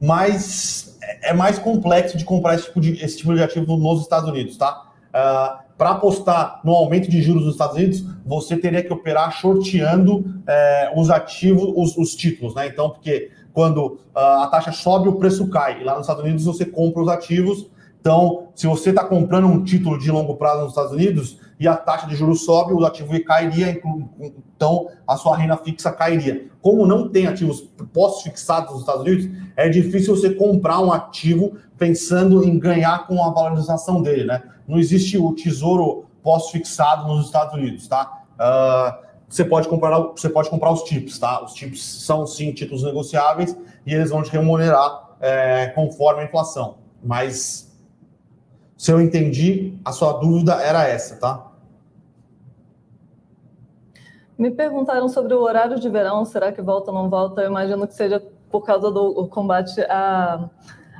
[0.00, 4.28] mas é mais complexo de comprar esse tipo de, esse tipo de ativo nos Estados
[4.28, 4.82] Unidos, tá?
[5.08, 9.32] Uh, ah, Para apostar no aumento de juros nos Estados Unidos, você teria que operar
[9.32, 12.68] shorteando é, os ativos, os, os, títulos, né?
[12.68, 15.80] Então, porque quando uh, a taxa sobe, o preço cai.
[15.80, 17.66] E lá nos Estados Unidos você compra os ativos.
[18.00, 21.76] Então, se você está comprando um título de longo prazo nos Estados Unidos, e a
[21.76, 23.78] taxa de juros sobe, o ativo cairia,
[24.56, 26.46] então a sua renda fixa cairia.
[26.62, 27.60] Como não tem ativos
[27.92, 33.30] pós-fixados nos Estados Unidos, é difícil você comprar um ativo pensando em ganhar com a
[33.30, 34.42] valorização dele, né?
[34.66, 38.22] Não existe o tesouro pós-fixado nos Estados Unidos, tá?
[38.36, 41.44] Uh, você pode comprar, você pode comprar os TIPS, tá?
[41.44, 46.76] Os TIPS são sim títulos negociáveis e eles vão te remunerar é, conforme a inflação.
[47.04, 47.69] Mas
[48.80, 51.52] se eu entendi, a sua dúvida era essa, tá?
[54.38, 57.42] Me perguntaram sobre o horário de verão, será que volta ou não volta?
[57.42, 60.48] Eu imagino que seja por causa do combate à,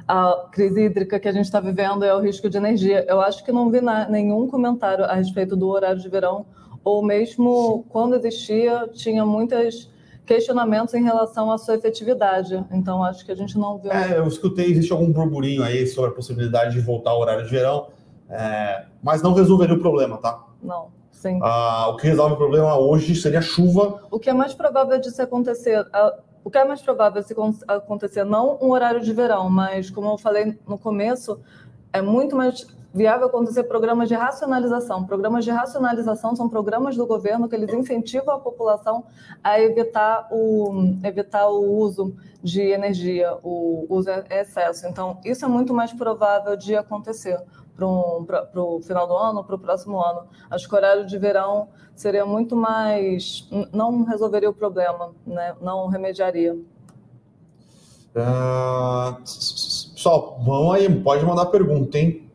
[0.07, 3.03] à crise hídrica que a gente está vivendo e ao risco de energia.
[3.09, 6.45] Eu acho que não vi na, nenhum comentário a respeito do horário de verão,
[6.85, 9.91] ou mesmo quando existia, tinha muitos
[10.31, 12.65] questionamentos em relação à sua efetividade.
[12.71, 13.91] Então, acho que a gente não viu.
[13.91, 17.51] É, eu escutei, existe algum burburinho aí sobre a possibilidade de voltar ao horário de
[17.51, 17.89] verão,
[18.29, 20.47] é, mas não resolveria o problema, tá?
[20.63, 20.87] Não.
[21.11, 21.41] Sim.
[21.43, 24.05] Ah, o que resolve o problema hoje seria chuva.
[24.09, 25.85] O que é mais provável de se acontecer,
[26.45, 27.35] o que é mais provável de se
[27.67, 31.41] acontecer, não um horário de verão, mas como eu falei no começo,
[31.93, 35.05] é muito mais viável acontecer programas de racionalização.
[35.05, 39.05] Programas de racionalização são programas do governo que eles incentivam a população
[39.43, 44.87] a evitar o, evitar o uso de energia, o uso excesso.
[44.87, 47.41] Então, isso é muito mais provável de acontecer
[47.77, 47.87] para
[48.63, 50.25] o final do ano, para o próximo ano.
[50.51, 53.49] Acho que o horário de verão seria muito mais.
[53.73, 55.55] não resolveria o problema, né?
[55.61, 56.59] não remediaria.
[58.13, 62.30] Uh, pessoal, vamos aí, pode mandar pergunta, hein?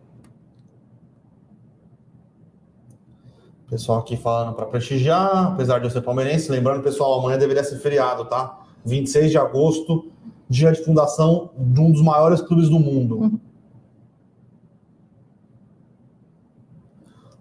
[3.76, 6.50] Pessoal aqui falando para prestigiar, apesar de eu ser palmeirense.
[6.50, 8.64] Lembrando, pessoal, amanhã deveria ser feriado, tá?
[8.86, 10.10] 26 de agosto,
[10.50, 13.18] dia de fundação de um dos maiores clubes do mundo.
[13.18, 13.40] Uhum.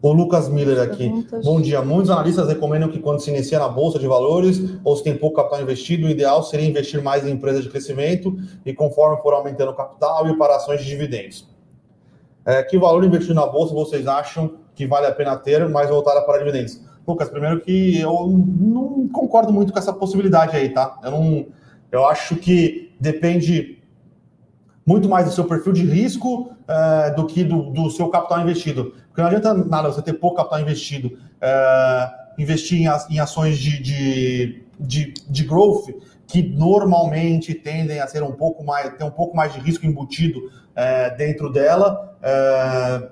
[0.03, 1.05] O Lucas Miller aqui.
[1.05, 1.45] Perguntas.
[1.45, 1.81] Bom dia.
[1.83, 5.37] Muitos analistas recomendam que quando se inicia na bolsa de valores ou se tem pouco
[5.37, 9.71] capital investido, o ideal seria investir mais em empresas de crescimento e conforme for aumentando
[9.71, 11.49] o capital e para ações de dividendos.
[12.45, 16.23] É, que valor investido na bolsa vocês acham que vale a pena ter, mais voltada
[16.23, 16.81] para dividendos?
[17.07, 20.99] Lucas, primeiro que eu não concordo muito com essa possibilidade aí, tá?
[21.03, 21.47] Eu não,
[21.93, 23.79] eu acho que depende
[24.87, 28.95] muito mais do seu perfil de risco é, do que do, do, seu capital investido.
[29.09, 33.81] Porque não adianta nada você ter pouco capital investido, é, investir em, em ações de,
[33.83, 35.91] de, de, de, growth
[36.27, 40.51] que normalmente tendem a ser um pouco mais, ter um pouco mais de risco embutido
[40.75, 43.09] é, dentro dela é,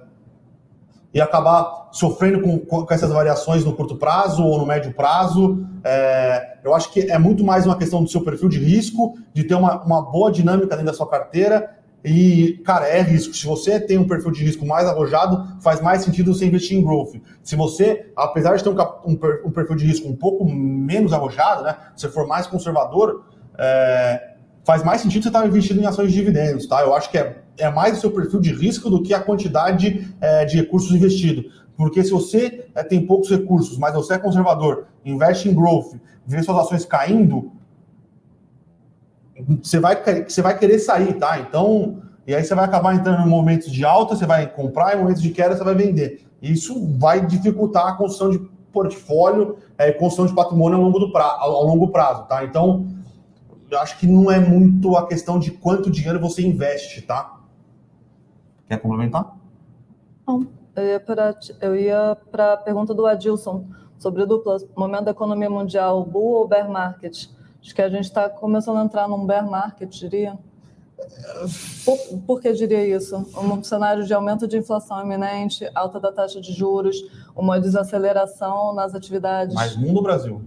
[1.15, 5.67] e acabar sofrendo com, com, essas variações no curto prazo ou no médio prazo.
[5.85, 9.45] É, eu acho que é muito mais uma questão do seu perfil de risco, de
[9.45, 11.77] ter uma, uma boa dinâmica dentro da sua carteira.
[12.05, 13.35] E, cara, é risco.
[13.35, 16.83] Se você tem um perfil de risco mais arrojado, faz mais sentido você investir em
[16.83, 17.15] growth.
[17.43, 21.77] Se você, apesar de ter um, um perfil de risco um pouco menos arrojado, né?
[21.95, 23.25] Se for mais conservador,
[23.57, 24.33] é,
[24.65, 26.81] faz mais sentido você estar investindo em ações de dividendos, tá?
[26.81, 30.15] Eu acho que é, é mais o seu perfil de risco do que a quantidade
[30.21, 31.63] é, de recursos investidos.
[31.77, 35.95] Porque se você é, tem poucos recursos, mas você é conservador, investe em growth,
[36.27, 37.53] vê suas ações caindo,
[39.63, 41.39] você vai, você vai querer sair, tá?
[41.41, 45.01] Então, e aí você vai acabar entrando em momentos de alta, você vai comprar, em
[45.01, 46.25] momentos de queda você vai vender.
[46.41, 48.39] Isso vai dificultar a construção de
[48.73, 52.45] portfólio, é, construção de patrimônio ao longo, do pra, ao longo prazo, tá?
[52.45, 52.87] Então,
[53.71, 57.42] eu acho que não é muito a questão de quanto dinheiro você investe, tá?
[58.73, 59.37] Quer complementar?
[60.27, 60.47] Não.
[61.61, 63.67] Eu ia para a pergunta do Adilson
[63.99, 67.27] sobre dupla, momento da economia mundial, bull ou bear market?
[67.61, 70.39] Acho que a gente está começando a entrar num bear market, diria.
[71.85, 73.15] Por, por, que diria isso?
[73.37, 76.97] Um cenário de aumento de inflação iminente, alta da taxa de juros,
[77.37, 79.55] uma desaceleração nas atividades.
[79.55, 80.41] Mas mundo Brasil?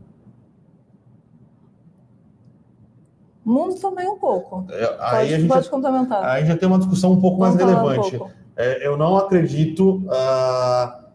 [3.45, 4.65] Mundo também um pouco.
[4.71, 6.25] É, aí pode, a gente, pode complementar.
[6.25, 8.15] Aí já tem uma discussão um pouco Vamos mais relevante.
[8.15, 8.33] Um pouco.
[8.55, 11.05] É, eu não acredito uh,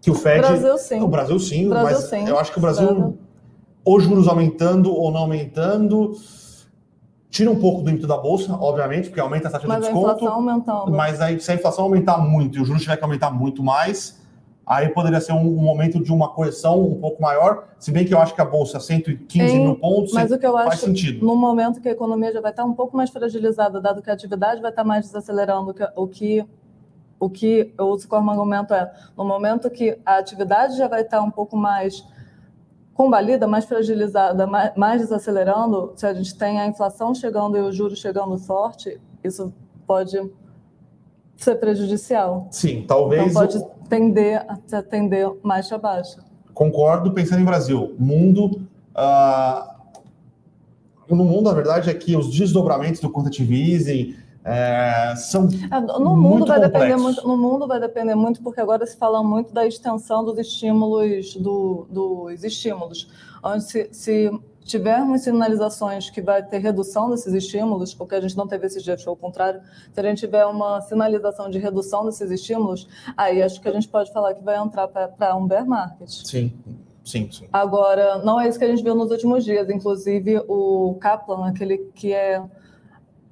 [0.00, 0.38] que o Fed.
[0.38, 1.00] O Brasil sim.
[1.02, 2.26] O Brasil sim, Brasil, mas sim.
[2.26, 3.18] eu acho que o Brasil,
[3.84, 6.14] os juros aumentando ou não aumentando,
[7.28, 10.06] tira um pouco do ímpeto da bolsa, obviamente, porque aumenta a taxa mas de desconto.
[10.06, 10.92] Mas a inflação aumentando.
[10.92, 14.19] Mas aí, se a inflação aumentar muito e o juros tiver que aumentar muito mais,
[14.70, 18.14] aí poderia ser um, um, momento de uma correção um pouco maior, se bem que
[18.14, 20.86] eu acho que a bolsa 115 em, mil pontos mas o que eu faz acho,
[20.86, 21.26] sentido.
[21.26, 24.12] No momento que a economia já vai estar um pouco mais fragilizada, dado que a
[24.12, 26.46] atividade vai estar mais desacelerando, o que
[27.18, 31.20] o que eu uso como argumento é, no momento que a atividade já vai estar
[31.20, 32.02] um pouco mais
[32.94, 37.72] combalida, mais fragilizada, mais, mais desacelerando, se a gente tem a inflação chegando e o
[37.72, 39.52] juro chegando forte, isso
[39.86, 40.16] pode
[41.44, 42.48] ser prejudicial.
[42.50, 43.22] Sim, talvez.
[43.22, 46.18] Então pode tender a atender mais para baixo.
[46.52, 47.94] Concordo, pensando em Brasil.
[47.98, 48.60] Mundo.
[48.94, 49.80] Uh,
[51.08, 54.14] no mundo, a verdade é que os desdobramentos do quantitative easing
[54.44, 56.72] é, são é, no mundo vai complexos.
[56.72, 60.38] depender muito no mundo vai depender muito porque agora se fala muito da extensão dos
[60.38, 63.10] estímulos do, dos estímulos
[63.42, 68.46] onde se, se tivermos sinalizações que vai ter redução desses estímulos, porque a gente não
[68.46, 69.60] teve esse dia, foi o contrário,
[69.92, 73.88] se a gente tiver uma sinalização de redução desses estímulos, aí acho que a gente
[73.88, 76.08] pode falar que vai entrar para um bear market.
[76.08, 76.52] Sim.
[77.02, 77.48] Sim, sim.
[77.52, 79.68] Agora, não é isso que a gente viu nos últimos dias.
[79.70, 82.42] Inclusive, o Kaplan, aquele que é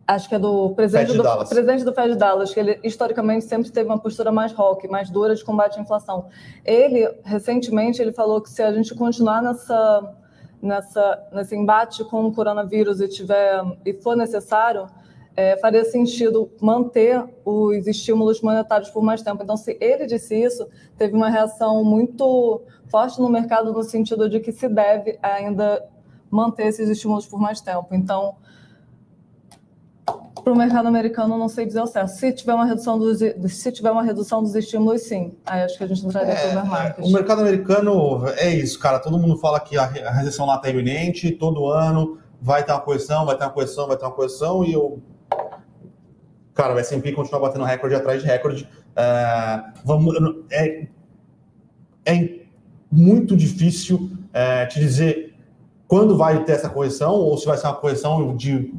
[0.07, 1.49] acho que é do presidente do, Dallas.
[1.51, 5.35] presidente do Fed Dallas, que ele historicamente sempre teve uma postura mais rock, mais dura
[5.35, 6.29] de combate à inflação.
[6.64, 10.16] Ele, recentemente, ele falou que se a gente continuar nessa
[10.61, 14.86] nessa, nesse embate com o coronavírus e tiver e for necessário,
[15.36, 19.42] é, faria sentido manter os estímulos monetários por mais tempo.
[19.42, 24.40] Então, se ele disse isso, teve uma reação muito forte no mercado no sentido de
[24.40, 25.86] que se deve ainda
[26.28, 27.86] manter esses estímulos por mais tempo.
[27.92, 28.34] Então,
[30.49, 32.09] para o mercado americano, não sei dizer o certo.
[32.09, 35.36] Se tiver uma redução dos, se tiver uma redução dos estímulos, sim.
[35.44, 37.05] Aí acho que a gente entraria é, para o market.
[37.05, 38.99] O mercado americano é isso, cara.
[38.99, 43.26] Todo mundo fala que a recessão lá está iminente, todo ano vai ter uma correção,
[43.26, 45.03] vai ter uma correção, vai ter uma correção, e eu.
[46.55, 48.68] Cara, o S&P continua batendo recorde atrás de recorde.
[48.96, 50.14] É, vamos,
[50.51, 50.86] é,
[52.07, 52.38] é
[52.90, 55.34] muito difícil é, te dizer
[55.86, 58.74] quando vai ter essa correção, ou se vai ser uma correção de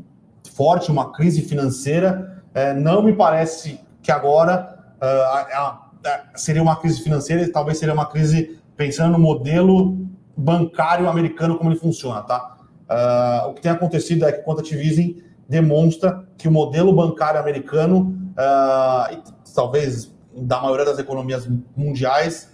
[0.54, 2.44] forte, uma crise financeira.
[2.54, 6.00] É, não me parece que agora uh,
[6.36, 9.98] seria uma crise financeira, talvez seria uma crise pensando no modelo
[10.36, 12.58] bancário americano, como ele funciona, tá?
[12.90, 18.32] Uh, o que tem acontecido é que o quantitative demonstra que o modelo bancário americano,
[18.32, 22.50] uh, e talvez da maioria das economias mundiais,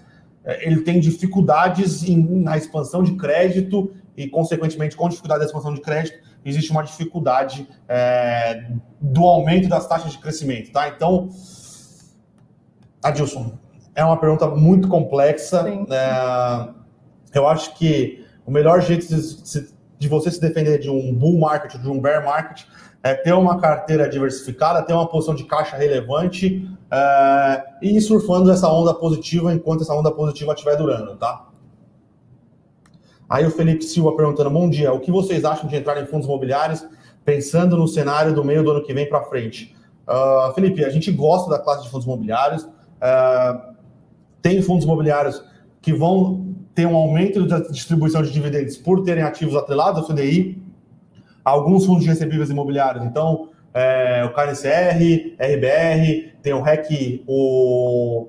[0.62, 5.82] ele tem dificuldades em, na expansão de crédito e, consequentemente, com dificuldade da expansão de
[5.82, 8.68] crédito, existe uma dificuldade é,
[9.02, 10.88] do aumento das taxas de crescimento, tá?
[10.88, 11.30] Então,
[13.04, 13.58] Adilson,
[13.96, 15.66] é uma pergunta muito complexa.
[15.89, 16.70] É,
[17.34, 19.68] eu acho que o melhor jeito de,
[19.98, 22.66] de, você se defender de um bull market, de um bear market,
[23.02, 28.52] é ter uma carteira diversificada, ter uma posição de caixa relevante é, e ir surfando
[28.52, 31.48] essa onda positiva enquanto essa onda positiva estiver durando, tá?
[33.30, 36.28] Aí o Felipe Silva perguntando: Bom dia, o que vocês acham de entrar em fundos
[36.28, 36.86] imobiliários
[37.23, 39.76] pensando no cenário do meio do ano que vem para frente?
[40.07, 42.63] Uh, Felipe, a gente gosta da classe de fundos imobiliários.
[42.63, 43.76] Uh,
[44.41, 45.43] tem fundos imobiliários
[45.82, 50.61] que vão ter um aumento da distribuição de dividendos por terem ativos atrelados ao CDI,
[51.43, 53.03] alguns fundos de recebíveis imobiliários.
[53.05, 58.28] Então, é, o KNCR, RBR, tem o REC, o,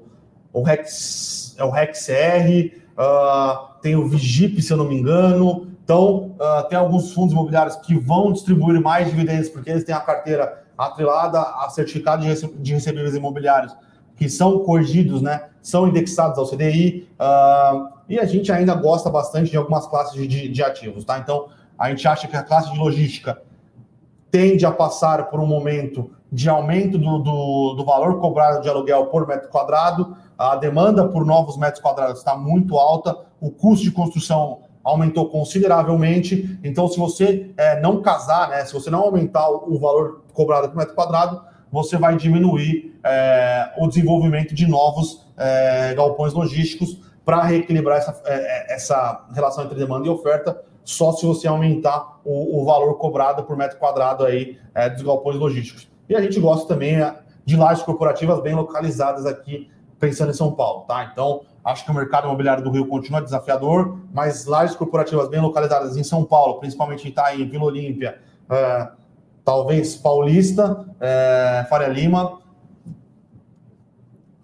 [0.52, 5.68] o REX, é o REXR, uh, tem o Vigip, se eu não me engano.
[5.84, 10.00] Então, uh, tem alguns fundos imobiliários que vão distribuir mais dividendos porque eles têm a
[10.00, 12.22] carteira atrelada a certificado
[12.58, 13.74] de recebíveis imobiliários
[14.16, 19.10] que são corrigidos, né, são indexados ao CDI, uh, ah, e a gente ainda gosta
[19.10, 21.18] bastante de algumas classes de, de, ativos, tá?
[21.18, 23.42] Então, a gente acha que a classe de logística
[24.30, 29.06] tende a passar por um momento de aumento do, do, do valor cobrado de aluguel
[29.06, 33.90] por metro quadrado, a demanda por novos metros quadrados está muito alta, o custo de
[33.90, 39.76] construção aumentou consideravelmente, então se você é, não casar, né, se você não aumentar o
[39.80, 46.32] valor cobrado por metro quadrado, você vai diminuir é, o desenvolvimento de novos é, galpões
[46.32, 48.22] logísticos para reequilibrar essa,
[48.68, 53.56] essa relação entre demanda e oferta, só se você aumentar o, o valor cobrado por
[53.56, 54.56] metro quadrado aí
[54.94, 55.90] dos galpões logísticos.
[56.08, 56.96] E a gente gosta também
[57.44, 59.68] de lajes corporativas bem localizadas aqui,
[59.98, 61.08] pensando em São Paulo, tá?
[61.12, 65.96] Então, acho que o mercado imobiliário do Rio continua desafiador, mas lajes corporativas bem localizadas
[65.96, 68.88] em São Paulo, principalmente em Itaim, Vila Olímpia, é,
[69.44, 72.40] talvez Paulista, é, Faria Lima,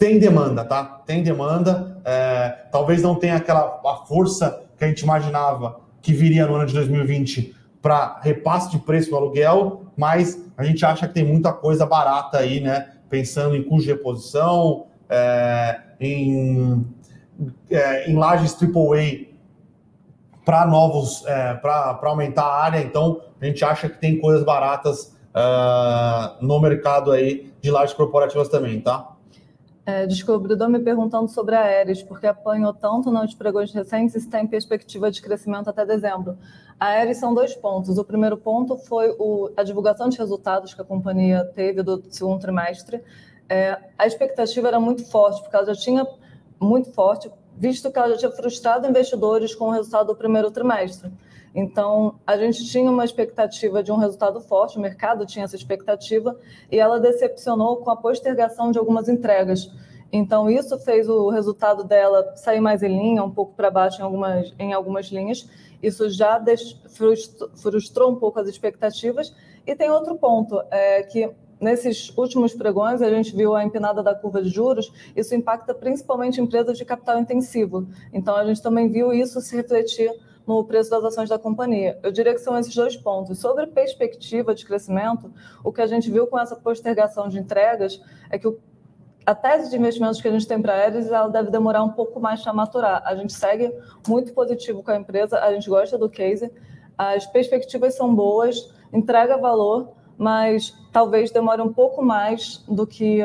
[0.02, 0.84] tem demanda, tá?
[1.06, 2.00] Tem demanda.
[2.04, 6.66] É, talvez não tenha aquela a força que a gente imaginava que viria no ano
[6.66, 11.52] de 2020 para repasse de preço do aluguel, mas a gente acha que tem muita
[11.52, 12.94] coisa barata aí, né?
[13.08, 16.86] Pensando em custo de reposição, é, em,
[17.70, 19.32] é, em lajes AAA
[20.44, 22.80] para novos, é, para aumentar a área.
[22.80, 28.48] Então, a gente acha que tem coisas baratas uh, no mercado aí de lajes corporativas
[28.48, 29.12] também, tá?
[29.84, 34.30] É, descobridor me perguntando sobre a Aeres, porque apanhou tanto nos pregões recentes e se
[34.30, 36.38] tem perspectiva de crescimento até dezembro.
[36.78, 37.98] A Aeres são dois pontos.
[37.98, 42.40] O primeiro ponto foi o, a divulgação de resultados que a companhia teve do segundo
[42.40, 43.02] trimestre.
[43.52, 46.06] É, a expectativa era muito forte, porque ela já tinha
[46.58, 51.12] muito forte, visto que ela já tinha frustrado investidores com o resultado do primeiro trimestre.
[51.54, 56.34] Então, a gente tinha uma expectativa de um resultado forte, o mercado tinha essa expectativa,
[56.70, 59.70] e ela decepcionou com a postergação de algumas entregas.
[60.10, 64.04] Então, isso fez o resultado dela sair mais em linha, um pouco para baixo em
[64.04, 65.46] algumas, em algumas linhas.
[65.82, 66.42] Isso já
[66.88, 69.34] frustrou, frustrou um pouco as expectativas.
[69.66, 71.30] E tem outro ponto, é que
[71.62, 76.40] nesses últimos pregões, a gente viu a empinada da curva de juros, isso impacta principalmente
[76.40, 77.86] empresas de capital intensivo.
[78.12, 80.10] Então, a gente também viu isso se refletir
[80.46, 81.98] no preço das ações da companhia.
[82.02, 83.38] Eu diria que são esses dois pontos.
[83.38, 85.32] Sobre perspectiva de crescimento,
[85.62, 88.58] o que a gente viu com essa postergação de entregas é que o
[89.24, 92.18] a tese de investimentos que a gente tem para eles, ela deve demorar um pouco
[92.18, 93.02] mais para maturar.
[93.06, 93.72] A gente segue
[94.08, 96.50] muito positivo com a empresa, a gente gosta do case,
[96.98, 103.20] as perspectivas são boas, entrega valor, mas talvez demore um pouco mais do que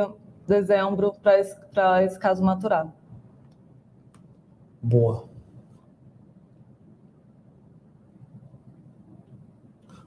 [0.47, 1.55] dezembro para esse,
[2.03, 2.87] esse caso maturar.
[4.81, 5.25] Boa.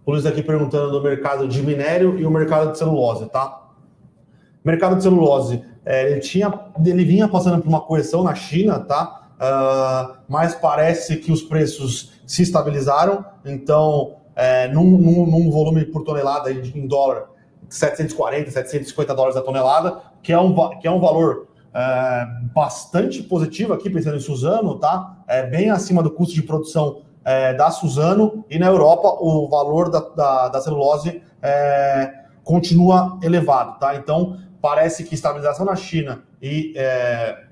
[0.04, 3.61] O Luiz aqui perguntando do mercado de minério e o mercado de celulose, tá?
[4.64, 6.52] mercado de celulose, é, ele, tinha,
[6.84, 9.28] ele vinha passando por uma correção na China, tá?
[9.36, 16.04] Uh, mas parece que os preços se estabilizaram, então, é, num, num, num, volume por
[16.04, 17.30] tonelada em dólar,
[17.70, 23.72] 740, 750 dólares a tonelada, que é um, que é um valor é, bastante positivo
[23.72, 25.16] aqui, pensando em Suzano, tá?
[25.26, 29.88] É bem acima do custo de produção é, da Suzano, e na Europa o valor
[29.88, 33.94] da, da, da celulose é, continua elevado, tá?
[33.94, 37.44] Então, parece que estabilização na China e é,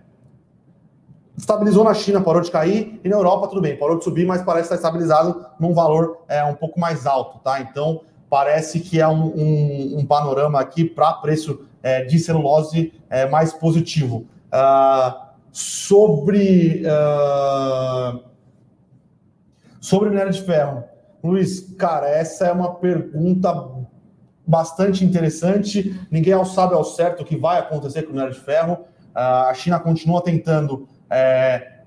[1.36, 4.42] estabilizou na China, parou de cair, e na Europa tudo bem, parou de subir, mas
[4.42, 7.60] parece estar estabilizado num valor é, um pouco mais alto, tá?
[7.60, 13.26] Então parece que é um, um, um panorama aqui para preço é, de celulose é,
[13.26, 14.26] mais positivo.
[14.52, 18.20] Uh, sobre uh,
[19.80, 20.84] sobre minério de ferro,
[21.22, 23.68] Luiz, cara, essa é uma pergunta
[24.46, 25.98] bastante interessante.
[26.10, 28.74] Ninguém sabe ao certo o que vai acontecer com o minério de ferro.
[29.14, 31.80] Uh, a China continua tentando é,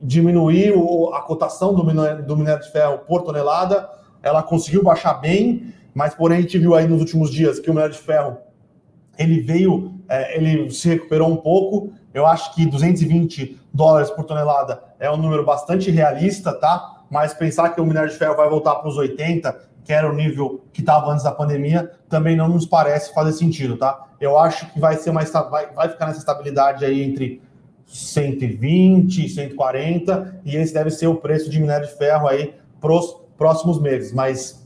[0.00, 0.74] diminuir
[1.12, 3.88] a cotação do minério de ferro por tonelada.
[4.24, 7.74] Ela conseguiu baixar bem, mas porém a gente viu aí nos últimos dias que o
[7.74, 8.38] minério de ferro
[9.18, 11.92] ele veio, é, ele se recuperou um pouco.
[12.12, 17.04] Eu acho que 220 dólares por tonelada é um número bastante realista, tá?
[17.10, 20.14] Mas pensar que o minério de ferro vai voltar para os 80, que era o
[20.14, 24.06] nível que estava antes da pandemia, também não nos parece fazer sentido, tá?
[24.20, 27.42] Eu acho que vai ser mais vai, vai ficar nessa estabilidade aí entre
[27.86, 33.23] 120, 140, e esse deve ser o preço de minério de ferro aí para os
[33.36, 34.12] próximos meses.
[34.12, 34.64] Mas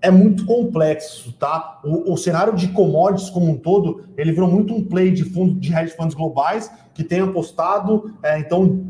[0.00, 1.80] é muito complexo, tá?
[1.82, 5.58] O, o, cenário de commodities como um todo, ele virou muito um play de fundo
[5.58, 8.84] de hedge funds globais que tem apostado, é, então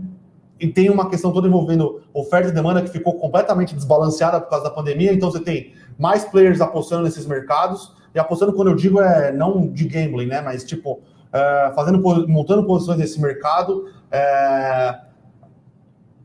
[0.59, 4.65] e tem uma questão toda envolvendo oferta e demanda que ficou completamente desbalanceada por causa
[4.65, 5.13] da pandemia.
[5.13, 9.69] Então você tem mais players apostando nesses mercados e apostando quando eu digo é não
[9.69, 10.41] de gambling, né?
[10.41, 11.01] Mas tipo
[11.33, 14.99] é, fazendo, montando posições nesse mercado, é,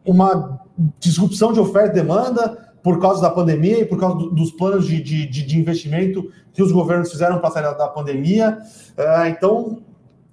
[0.05, 0.61] uma
[0.99, 4.87] disrupção de oferta e demanda por causa da pandemia e por causa do, dos planos
[4.87, 8.57] de, de, de, investimento que os governos fizeram para sair da, pandemia.
[8.95, 9.81] É, então,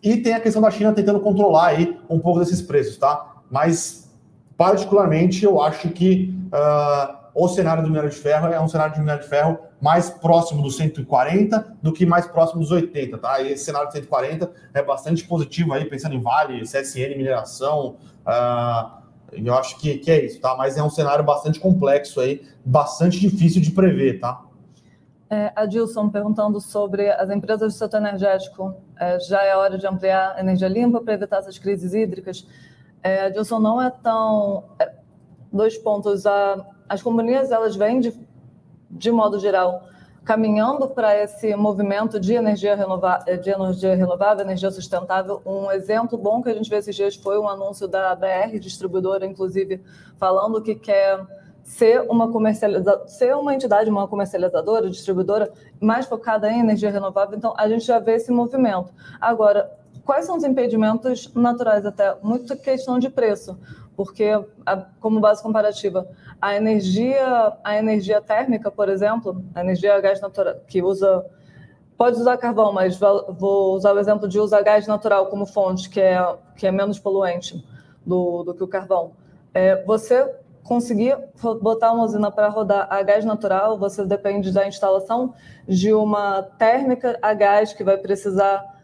[0.03, 3.43] e tem a questão da China tentando controlar aí um pouco desses preços, tá?
[3.51, 4.15] Mas,
[4.57, 9.01] particularmente, eu acho que uh, o cenário do minério de ferro é um cenário de
[9.01, 13.41] minério de ferro mais próximo dos 140 do que mais próximo dos 80, tá?
[13.41, 18.96] E esse cenário de 140 é bastante positivo aí, pensando em Vale, CSN, mineração, uh,
[19.33, 20.57] eu acho que, que é isso, tá?
[20.57, 24.43] Mas é um cenário bastante complexo aí, bastante difícil de prever, tá?
[25.29, 28.75] É, Adilson perguntando sobre as empresas do setor energético.
[28.99, 32.47] É, já é hora de ampliar energia limpa para evitar essas crises hídricas.
[33.03, 34.65] É, Adilson, não é tão.
[34.79, 34.93] É,
[35.53, 36.27] dois pontos.
[36.27, 38.13] A, as companhias elas vêm de
[38.91, 39.89] de modo geral,
[40.27, 45.41] caminhando para esse movimento de energia, renovável, de energia renovável, energia sustentável.
[45.47, 49.25] Um exemplo bom que a gente vê esses dias foi um anúncio da BR, distribuidora,
[49.25, 49.81] inclusive,
[50.19, 51.25] falando que quer
[51.63, 53.05] ser uma comercializa...
[53.07, 57.39] ser uma entidade, uma comercializadora, distribuidora mais focada em energia renovável.
[57.39, 58.93] Então, a gente já vê esse movimento.
[59.21, 59.71] Agora,
[60.05, 62.17] quais são os impedimentos naturais até?
[62.21, 63.57] Muito questão de preço
[63.97, 64.31] porque,
[65.01, 66.07] como base comparativa,
[66.41, 71.25] a energia, a energia térmica, por exemplo, a energia a gás natural, que usa,
[71.97, 76.01] pode usar carvão, mas vou usar o exemplo de usar gás natural como fonte, que
[76.01, 77.65] é, que é menos poluente
[78.05, 79.13] do, do que o carvão.
[79.55, 80.31] É, você
[80.63, 81.17] conseguir
[81.63, 85.33] botar uma usina para rodar a gás natural, você depende da instalação
[85.67, 88.77] de uma térmica a gás que vai precisar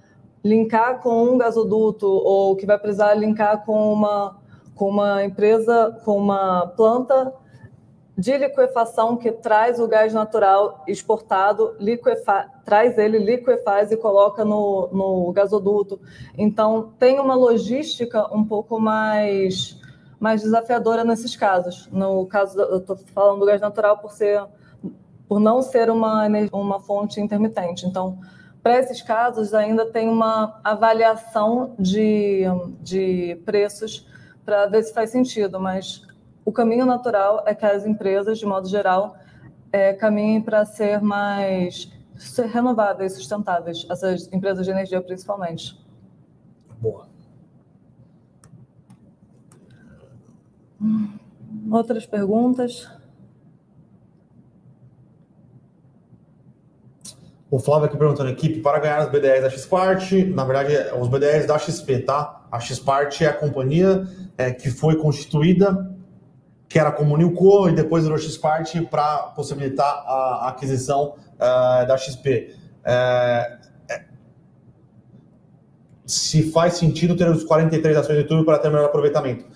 [0.45, 4.42] linkar com um gasoduto ou que vai precisar linkar com uma
[4.75, 7.33] com uma empresa, com uma planta
[8.17, 14.89] de liquefação que traz o gás natural exportado, liquefa traz ele, liquefaz e coloca no,
[14.93, 16.01] no gasoduto.
[16.37, 19.81] Então, tem uma logística um pouco mais,
[20.21, 21.89] mais desafiadora nesses casos.
[21.91, 24.43] No caso, eu estou falando do gás natural por ser
[25.33, 27.87] por não ser uma, uma fonte intermitente.
[27.87, 28.19] Então,
[28.63, 32.43] para esses casos, ainda tem uma avaliação de,
[32.83, 34.07] de preços
[34.45, 36.03] para ver se faz sentido, mas
[36.45, 39.17] o caminho natural é que as empresas, de modo geral,
[39.73, 45.79] é, caminhem para ser mais ser renováveis, sustentáveis, essas empresas de energia principalmente.
[46.79, 47.07] Boa.
[51.71, 52.89] Outras perguntas?
[57.51, 61.07] O Flávio aqui perguntando equipe para ganhar as BDRs da Xpart, na verdade, é os
[61.09, 62.42] BDRs da XP, tá?
[62.53, 65.91] A Xpart é a companhia é, que foi constituída,
[66.69, 71.97] que era como Newco, e depois virou Xpart para possibilitar a, a aquisição uh, da
[71.97, 72.55] XP.
[72.85, 74.05] É, é,
[76.05, 79.47] se faz sentido ter os 43 ações de YouTube para ter melhor aproveitamento.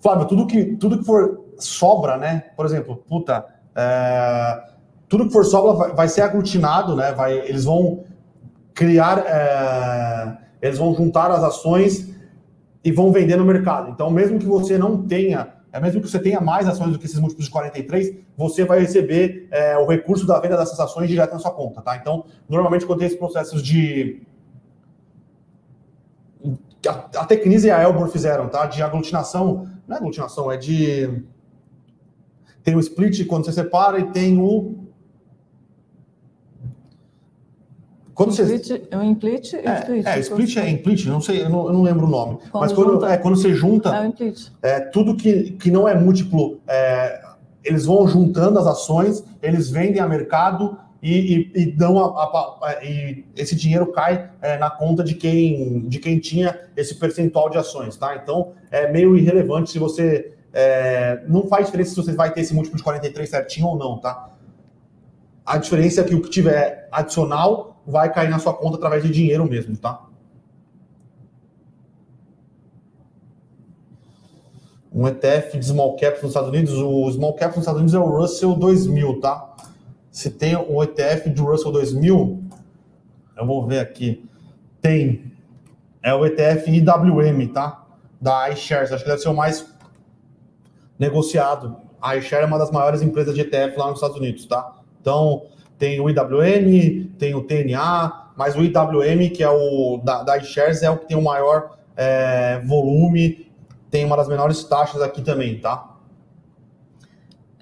[0.00, 2.44] Flávio, tudo que, tudo que for sobra, né?
[2.56, 3.44] Por exemplo, puta,
[3.76, 4.62] é,
[5.06, 7.12] tudo que for sobra vai, vai, ser aglutinado, né?
[7.12, 8.04] Vai, eles vão
[8.72, 12.16] criar, é, eles vão juntar as ações
[12.88, 13.90] e vão vender no mercado.
[13.90, 17.04] Então, mesmo que você não tenha, é mesmo que você tenha mais ações do que
[17.04, 21.34] esses múltiplos de 43, você vai receber é, o recurso da venda dessas ações direto
[21.34, 21.96] na sua conta, tá?
[21.96, 24.22] Então, normalmente quando tem esses processos de
[26.86, 28.64] a Tecnisa e a Elbor fizeram, tá?
[28.64, 31.22] De aglutinação, não é aglutinação, é de
[32.64, 34.87] tem o split quando você separa e tem o
[38.18, 38.82] Quando split, você...
[38.90, 40.06] É um implit é, split.
[40.06, 42.38] É, split é implit, não sei, eu não, eu não lembro o nome.
[42.50, 44.12] Quando Mas quando, junta, é, quando você junta, é, um
[44.60, 47.20] é tudo que, que não é múltiplo, é,
[47.62, 52.58] eles vão juntando as ações, eles vendem a mercado e, e, e dão a, a,
[52.70, 57.48] a, e esse dinheiro cai é, na conta de quem, de quem tinha esse percentual
[57.48, 58.16] de ações, tá?
[58.16, 62.52] Então é meio irrelevante se você é, não faz diferença se você vai ter esse
[62.52, 64.30] múltiplo de 43 certinho ou não, tá?
[65.46, 69.10] A diferença é que o que tiver adicional vai cair na sua conta através de
[69.10, 70.04] dinheiro mesmo, tá?
[74.92, 77.98] Um ETF de small cap nos Estados Unidos, o small cap nos Estados Unidos é
[77.98, 79.56] o Russell 2000, tá?
[80.10, 82.42] Se tem um ETF de Russell 2000,
[83.36, 84.28] eu vou ver aqui.
[84.82, 85.32] Tem.
[86.02, 87.86] É o ETF IWM, tá?
[88.20, 88.92] Da iShares.
[88.92, 89.66] Acho que deve ser o mais
[90.98, 91.76] negociado.
[92.00, 94.76] A iShares é uma das maiores empresas de ETF lá nos Estados Unidos, tá?
[95.00, 95.46] Então,
[95.78, 100.82] tem o IWM, tem o TNA, mas o IWM, que é o da, da iShares,
[100.82, 103.50] é o que tem o maior é, volume,
[103.90, 105.96] tem uma das menores taxas aqui também, tá?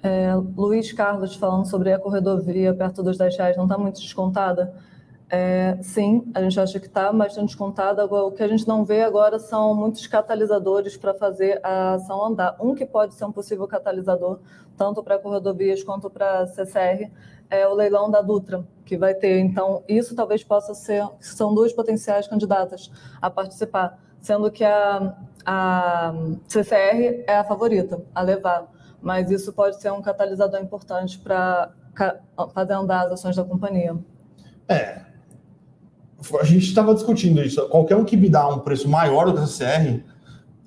[0.03, 4.73] É, Luiz Carlos falando sobre a corredovia perto dos 10 reais, não está muito descontada?
[5.29, 8.05] É, sim, a gente acha que está bastante descontada.
[8.05, 12.55] O que a gente não vê agora são muitos catalisadores para fazer a ação andar.
[12.61, 14.39] Um que pode ser um possível catalisador,
[14.77, 17.11] tanto para corredovias quanto para CCR,
[17.49, 19.39] é o leilão da Dutra, que vai ter.
[19.39, 22.91] Então, isso talvez possa ser, são duas potenciais candidatas
[23.21, 26.13] a participar, sendo que a, a
[26.47, 28.71] CCR é a favorita a levar,
[29.01, 31.71] mas isso pode ser um catalisador importante para
[32.53, 33.95] fazer andar as ações da companhia.
[34.67, 35.01] É.
[36.39, 37.67] A gente estava discutindo isso.
[37.69, 40.03] Qualquer um que me dá um preço maior do que a CCR,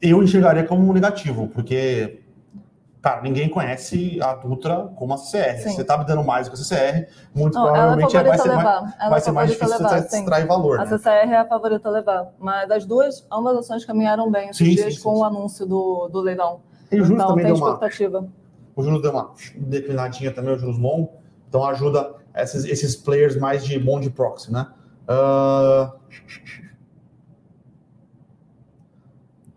[0.01, 2.20] eu enxergaria como negativo, porque
[3.03, 5.59] Cara, ninguém conhece a Dutra como a CCR.
[5.62, 5.70] Sim.
[5.70, 8.48] Você tá me dando mais do que a CCR, muito Não, provavelmente é vai ser,
[8.53, 10.80] mais, vai ser mais difícil levar, você extrair valor.
[10.80, 10.98] A né?
[10.98, 12.28] CCR é a favorita a levar.
[12.38, 16.09] Mas as duas, ambas ações caminharam bem esses sim, dias sim, com o anúncio do,
[16.09, 16.61] do leilão.
[16.92, 18.18] E o juros então, também tem deu expectativa.
[18.18, 18.28] Uma,
[18.76, 21.09] o juros deu uma declinadinha também, o juros long.
[21.48, 24.66] Então ajuda esses, esses players mais de bond proxy, né?
[25.09, 25.98] Uh...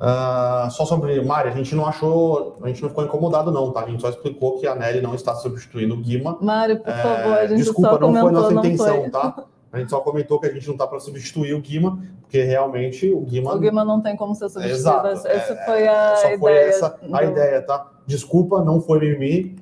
[0.03, 3.85] Uh, só sobre Mari, a gente não achou, a gente não ficou incomodado, não, tá?
[3.85, 6.37] A gente só explicou que a Nelly não está substituindo o Guima.
[6.41, 9.09] Mari, por é, favor, a gente Desculpa, só não foi nossa intenção, foi.
[9.09, 9.45] tá?
[9.71, 13.09] A gente só comentou que a gente não está para substituir o Guima, porque realmente
[13.09, 13.55] o Guima.
[13.55, 14.77] O Guima não tem como ser substituído.
[14.77, 15.07] Exato.
[15.07, 16.37] Essa é, foi a só ideia.
[16.37, 17.31] Foi essa a do...
[17.31, 17.91] ideia, tá?
[18.05, 19.55] Desculpa, não foi mimimi.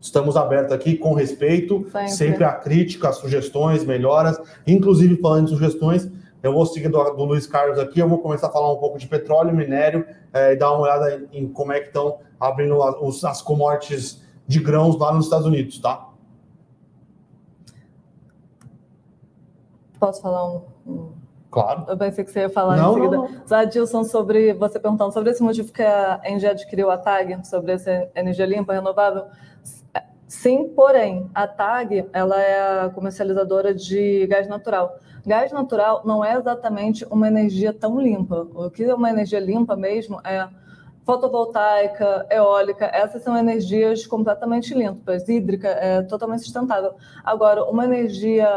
[0.00, 2.08] Estamos abertos aqui com respeito, sempre.
[2.10, 6.08] sempre a crítica, sugestões, melhoras, inclusive falando de sugestões
[6.46, 8.98] eu vou seguir do, do Luiz Carlos aqui, eu vou começar a falar um pouco
[8.98, 12.82] de petróleo, minério, é, e dar uma olhada em, em como é que estão abrindo
[12.82, 16.08] as, as commodities de grãos lá nos Estados Unidos, tá?
[19.98, 21.12] Posso falar um, um...
[21.50, 21.86] Claro.
[21.88, 23.16] Eu pensei que você ia falar não, em seguida.
[23.16, 23.46] Não, não.
[23.46, 28.08] Zadilson, sobre você perguntando sobre esse motivo que a Engie adquiriu a TAG, sobre essa
[28.14, 29.24] energia limpa, renovável.
[30.28, 34.98] Sim, porém, a TAG ela é a comercializadora de gás natural.
[35.24, 38.46] Gás natural não é exatamente uma energia tão limpa.
[38.54, 40.48] O que é uma energia limpa mesmo é
[41.04, 46.94] fotovoltaica, eólica, essas são energias completamente limpas, hídrica, é totalmente sustentável.
[47.22, 48.48] Agora, uma energia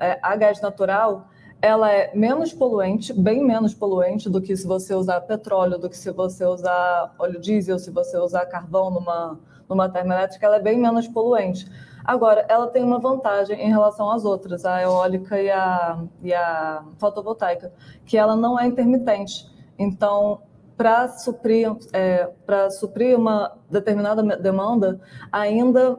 [0.00, 1.28] é, a gás natural,
[1.60, 5.96] ela é menos poluente, bem menos poluente do que se você usar petróleo, do que
[5.96, 9.38] se você usar óleo diesel, se você usar carvão numa,
[9.68, 11.66] numa termoelétrica, ela é bem menos poluente.
[12.04, 16.84] Agora, ela tem uma vantagem em relação às outras, a eólica e a, e a
[16.98, 17.72] fotovoltaica,
[18.04, 19.50] que ela não é intermitente.
[19.78, 20.42] Então,
[20.76, 22.30] para suprir, é,
[22.70, 25.00] suprir uma determinada demanda,
[25.32, 25.98] ainda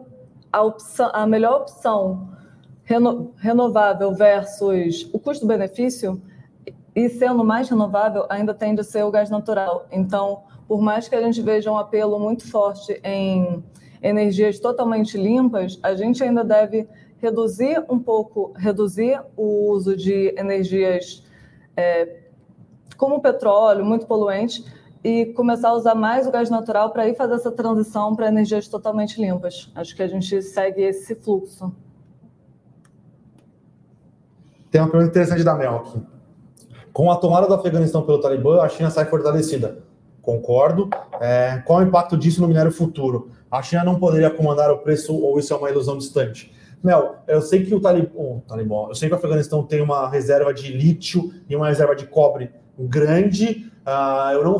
[0.51, 2.29] a, opção, a melhor opção
[2.83, 6.21] reno, renovável versus o custo-benefício,
[6.95, 9.85] e sendo mais renovável, ainda tende a ser o gás natural.
[9.91, 13.63] Então, por mais que a gente veja um apelo muito forte em
[14.01, 16.87] energias totalmente limpas, a gente ainda deve
[17.17, 21.23] reduzir um pouco, reduzir o uso de energias
[21.75, 22.19] é,
[22.97, 24.65] como o petróleo, muito poluentes,
[25.03, 28.67] e começar a usar mais o gás natural para ir fazer essa transição para energias
[28.67, 29.71] totalmente limpas.
[29.75, 31.71] Acho que a gente segue esse fluxo.
[34.71, 36.01] Tem uma pergunta interessante da Mel aqui.
[36.91, 39.84] Com a tomada do Afeganistão pelo Talibã, a China sai fortalecida.
[40.25, 40.89] Concordo.
[41.21, 43.29] É, qual o impacto disso no minério futuro?
[43.49, 46.51] A China não poderia comandar o preço ou isso é uma ilusão distante?
[46.83, 50.71] Mel, eu sei que o Talibã, eu sei que o Afeganistão tem uma reserva de
[50.71, 53.71] lítio e uma reserva de cobre grande.
[53.85, 54.57] Uh, eu não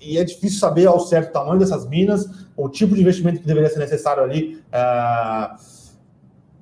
[0.00, 3.46] e é difícil saber ao certo o tamanho dessas minas, o tipo de investimento que
[3.46, 5.56] deveria ser necessário ali uh,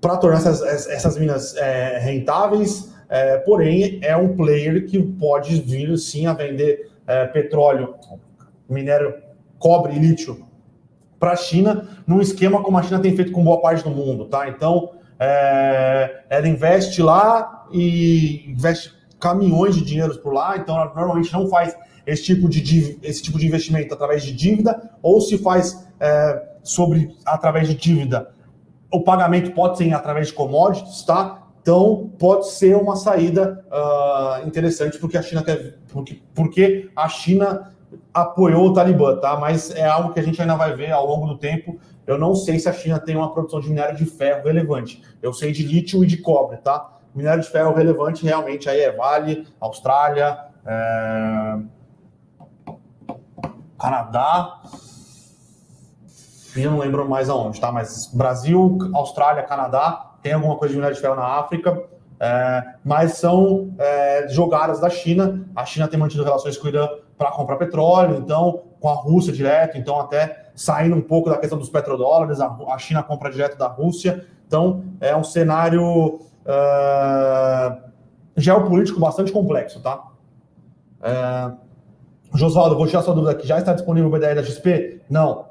[0.01, 2.93] para tornar essas, essas minas é, rentáveis.
[3.09, 7.95] É, porém, é um player que pode vir sim a vender é, petróleo,
[8.69, 9.15] minério,
[9.59, 10.47] cobre e lítio
[11.19, 14.25] para a China, num esquema como a China tem feito com boa parte do mundo,
[14.25, 14.49] tá?
[14.49, 14.91] Então,
[15.21, 21.49] é, ela investe lá e investe caminhões de dinheiros por lá, então ela normalmente não
[21.49, 26.43] faz esse tipo de, esse tipo de investimento através de dívida, ou se faz é,
[26.63, 28.33] sobre através de dívida,
[28.91, 31.43] o pagamento pode ser através de commodities, tá?
[31.63, 37.73] Então pode ser uma saída uh, interessante porque a China quer, porque, porque a China
[38.13, 39.37] apoiou o Talibã, tá?
[39.37, 41.79] Mas é algo que a gente ainda vai ver ao longo do tempo.
[42.07, 45.03] Eu não sei se a China tem uma produção de minério de ferro relevante.
[45.23, 46.99] Eu sei de lítio e de cobre, tá?
[47.15, 51.59] Minério de ferro relevante realmente aí é Vale, Austrália, é...
[53.79, 54.61] Canadá.
[56.57, 57.73] Eu não lembro mais aonde, tá?
[57.73, 61.91] Mas Brasil, Austrália, Canadá, tem alguma coisa de minério de ferro na África.
[62.25, 65.45] É, mas são é, jogadas da China.
[65.57, 69.33] A China tem mantido relações com o Irã para comprar petróleo, então com a Rússia
[69.33, 73.69] direto, então até saindo um pouco da questão dos petrodólares, a, China compra direto da
[73.69, 77.83] Rússia, então é um cenário uh,
[78.37, 80.03] geopolítico bastante complexo, tá?
[81.01, 81.57] Uh,
[82.77, 85.01] vou tirar sua dúvida aqui, já está disponível o BDR da XP?
[85.09, 85.47] Não.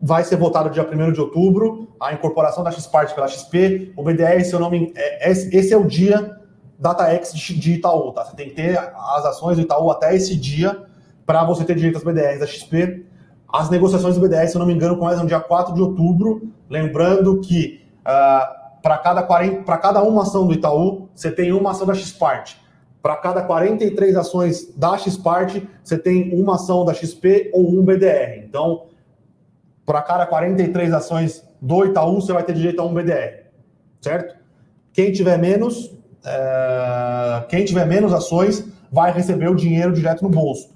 [0.00, 4.42] Vai ser votado dia 1 de outubro, a incorporação da XPart pela XP, o BDR,
[4.44, 6.39] se eu não me é, esse é o dia
[6.80, 8.24] DataX de Itaú, tá?
[8.24, 10.82] Você tem que ter as ações do Itaú até esse dia
[11.26, 13.04] para você ter direito às BDRs da XP.
[13.52, 16.50] As negociações do BDR, se eu não me engano, começam dia 4 de outubro.
[16.68, 21.86] Lembrando que uh, ah, para cada, cada uma ação do Itaú, você tem uma ação
[21.86, 22.54] da Xpart.
[23.02, 28.44] Para cada 43 ações da Xpart, você tem uma ação da XP ou um BDR.
[28.46, 28.86] Então,
[29.84, 33.46] para cada 43 ações do Itaú, você vai ter direito a um BDR.
[34.00, 34.36] Certo?
[34.92, 35.94] Quem tiver menos,
[36.24, 40.70] é, quem tiver menos ações vai receber o dinheiro direto no bolso.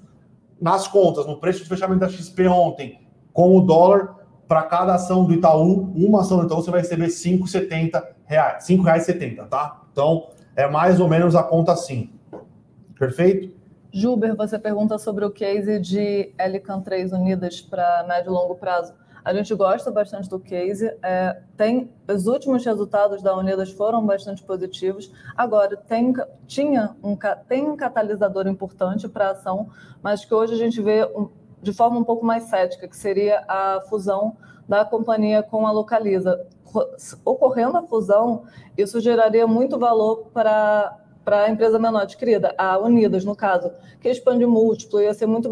[0.59, 2.99] Nas contas, no preço de fechamento da XP ontem,
[3.33, 4.15] com o dólar,
[4.47, 8.37] para cada ação do Itaú, uma ação do Itaú, você vai receber R$ 5,70, R$
[8.59, 9.81] 5,70, tá?
[9.91, 12.09] Então, é mais ou menos a conta assim.
[12.97, 13.53] Perfeito?
[13.91, 18.93] Juber, você pergunta sobre o case de Elican 3 unidas para médio e longo prazo.
[19.25, 20.85] A gente gosta bastante do case.
[21.01, 25.11] É, tem os últimos resultados da Unidas foram bastante positivos.
[25.35, 26.13] Agora tem
[26.45, 27.17] tinha um
[27.47, 29.71] tem um catalisador importante para a ação,
[30.03, 31.27] mas que hoje a gente vê um,
[31.59, 34.37] de forma um pouco mais cética, que seria a fusão
[34.69, 36.45] da companhia com a Localiza.
[37.23, 38.43] Ocorrendo a fusão,
[38.77, 44.07] isso geraria muito valor para para a empresa menor adquirida, a Unidas, no caso, que
[44.07, 45.49] expande múltiplo, ia ser muito,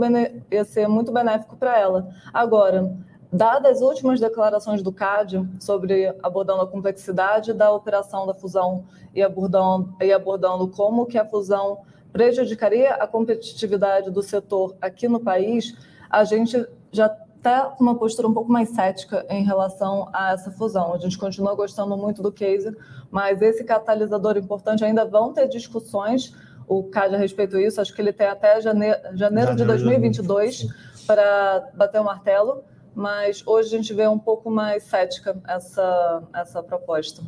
[0.51, 2.09] ia ser muito benéfico para ela.
[2.31, 2.95] Agora,
[3.33, 9.23] Dadas as últimas declarações do CAD sobre abordando a complexidade da operação da fusão e
[9.23, 11.79] abordando, e abordando como que a fusão
[12.11, 15.75] prejudicaria a competitividade do setor aqui no país,
[16.11, 20.51] a gente já está com uma postura um pouco mais cética em relação a essa
[20.51, 20.93] fusão.
[20.93, 22.71] A gente continua gostando muito do case,
[23.09, 26.35] mas esse catalisador importante ainda vão ter discussões,
[26.67, 30.67] o CAD a respeito disso, acho que ele tem até janeiro, janeiro de 2022
[31.07, 32.63] para bater o martelo,
[32.95, 37.23] mas hoje a gente vê um pouco mais cética essa, essa proposta.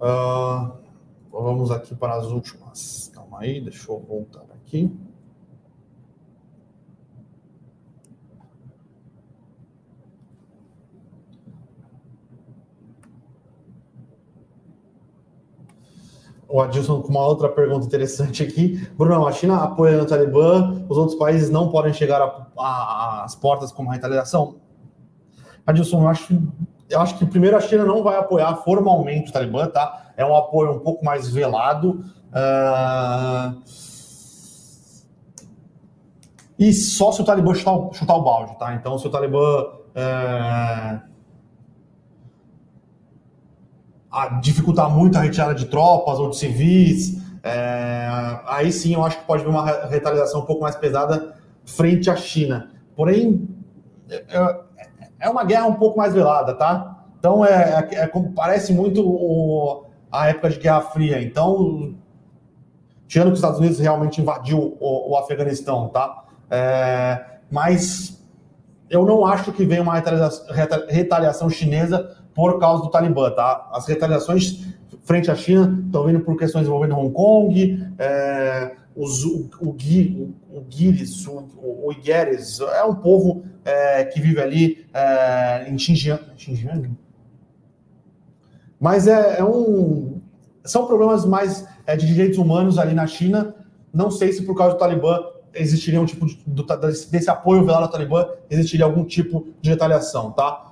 [0.00, 0.72] Uh,
[1.30, 3.10] vamos aqui para as últimas.
[3.14, 4.90] Calma aí, deixa eu voltar aqui.
[16.48, 18.88] O Adilson com uma outra pergunta interessante aqui.
[18.96, 23.90] Bruno, a China apoia o Talibã, os outros países não podem chegar às portas como
[23.90, 24.56] retaliação?
[25.66, 26.42] Adilson, eu acho,
[26.88, 30.12] eu acho que primeiro a China não vai apoiar formalmente o Talibã, tá?
[30.16, 32.02] É um apoio um pouco mais velado.
[32.32, 33.62] Uh...
[36.58, 38.74] E só se o Talibã chutar, chutar o balde, tá?
[38.74, 39.66] Então, se o Talibã.
[39.94, 41.17] Uh
[44.10, 48.08] a dificultar muito a retirada de tropas ou de civis, é,
[48.46, 51.34] aí sim eu acho que pode haver uma retaliação um pouco mais pesada
[51.64, 52.70] frente à China.
[52.96, 53.48] Porém,
[54.08, 54.60] é, é,
[55.20, 57.04] é uma guerra um pouco mais velada, tá?
[57.18, 61.22] Então é, é, é parece muito o, a época de Guerra Fria.
[61.22, 61.94] Então,
[63.06, 66.24] tirando que os Estados Unidos realmente invadiu o, o Afeganistão, tá?
[66.50, 68.18] É, mas
[68.88, 70.46] eu não acho que venha uma retaliação,
[70.88, 73.68] retaliação chinesa por causa do Talibã, tá?
[73.72, 74.64] As retaliações
[75.02, 80.34] frente à China estão vindo por questões envolvendo Hong Kong, é, os, o, o, o,
[80.52, 86.22] o o, Igueres, é um povo é, que vive ali é, em Xinjiang.
[86.36, 86.92] Xinjiang?
[88.78, 90.20] Mas é, é, um.
[90.62, 93.52] São problemas mais é, de direitos humanos ali na China.
[93.92, 97.86] Não sei se por causa do Talibã existiria um tipo de, do, desse apoio velado
[97.86, 100.68] ao Talibã, existiria algum tipo de retaliação, tá?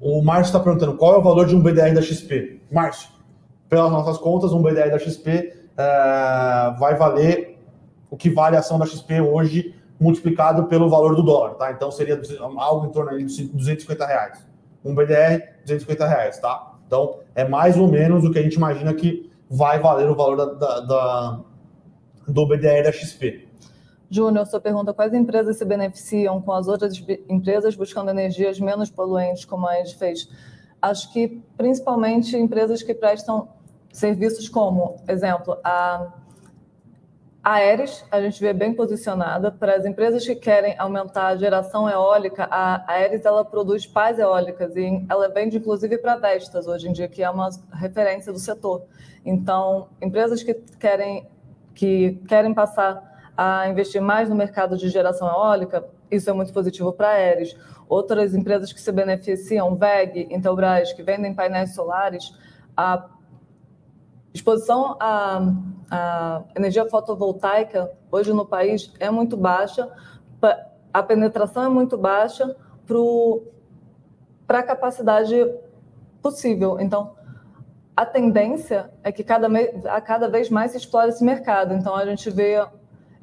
[0.00, 2.60] O Márcio está perguntando qual é o valor de um BDR da XP.
[2.70, 3.08] Márcio,
[3.68, 7.58] pelas nossas contas, um BDR da XP é, vai valer
[8.10, 11.72] o que vale a ação da XP hoje multiplicado pelo valor do dólar, tá?
[11.72, 12.20] Então seria
[12.58, 14.46] algo em torno de 250 reais.
[14.84, 16.74] Um BDR, 250 reais, tá?
[16.86, 20.36] Então é mais ou menos o que a gente imagina que vai valer o valor
[20.36, 21.40] da, da, da
[22.28, 23.43] do BDR da XP.
[24.10, 26.94] Júnior, sua pergunta: quais empresas se beneficiam com as outras
[27.28, 30.28] empresas buscando energias menos poluentes, como a Ed fez?
[30.80, 33.48] Acho que principalmente empresas que prestam
[33.90, 36.12] serviços como, exemplo, a
[37.42, 39.52] Aeres, a gente vê bem posicionada.
[39.52, 44.74] Para as empresas que querem aumentar a geração eólica, a Aeres ela produz pás eólicas
[44.76, 48.84] e ela vende inclusive para Vestas hoje em dia, que é uma referência do setor.
[49.24, 51.28] Então, empresas que querem
[51.74, 56.92] que querem passar a investir mais no mercado de geração eólica, isso é muito positivo
[56.92, 57.56] para a Aeres.
[57.88, 62.32] Outras empresas que se beneficiam, VEG, Intelbras, que vendem painéis solares,
[62.76, 63.06] a
[64.32, 65.40] exposição à,
[65.90, 69.90] à energia fotovoltaica hoje no país é muito baixa,
[70.92, 72.54] a penetração é muito baixa
[74.46, 75.34] para a capacidade
[76.22, 76.78] possível.
[76.80, 77.14] Então,
[77.96, 79.48] a tendência é que cada,
[79.88, 81.74] a cada vez mais se explore esse mercado.
[81.74, 82.64] Então, a gente vê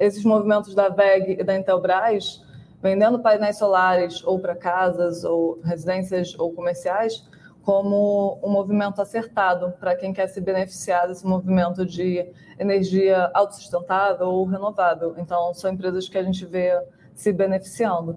[0.02, 2.44] esses movimentos da VEG e da Intelbras
[2.82, 7.24] vendendo painéis solares ou para casas ou residências ou comerciais
[7.62, 12.26] como um movimento acertado para quem quer se beneficiar desse movimento de
[12.58, 15.14] energia autossustentável ou renovável.
[15.18, 16.82] Então, são empresas que a gente vê
[17.14, 18.16] se beneficiando.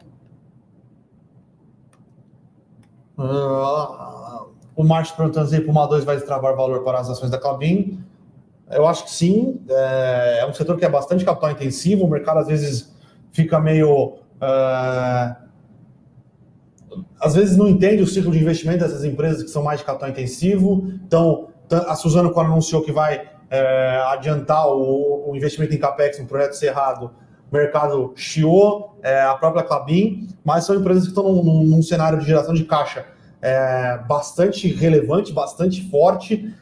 [3.18, 8.02] Uh, o Márcio perguntando se o 2 vai destravar valor para as ações da Clabin.
[8.74, 9.60] Eu acho que sim.
[9.68, 12.04] É, é, um setor que é bastante capital intensivo.
[12.04, 12.94] O mercado às vezes
[13.32, 14.18] fica meio.
[14.40, 15.36] É,
[17.20, 20.08] às vezes não entende o ciclo de investimento dessas empresas que são mais de capital
[20.10, 20.88] intensivo.
[21.06, 26.26] Então, a Suzano, quando anunciou que vai é, adiantar o, o, investimento em capex no
[26.26, 27.10] projeto Cerrado,
[27.50, 32.18] o mercado chiou, é, a própria Clabin, mas são empresas que estão num, num, cenário
[32.18, 33.06] de geração de caixa
[33.40, 36.52] é, bastante relevante, bastante forte.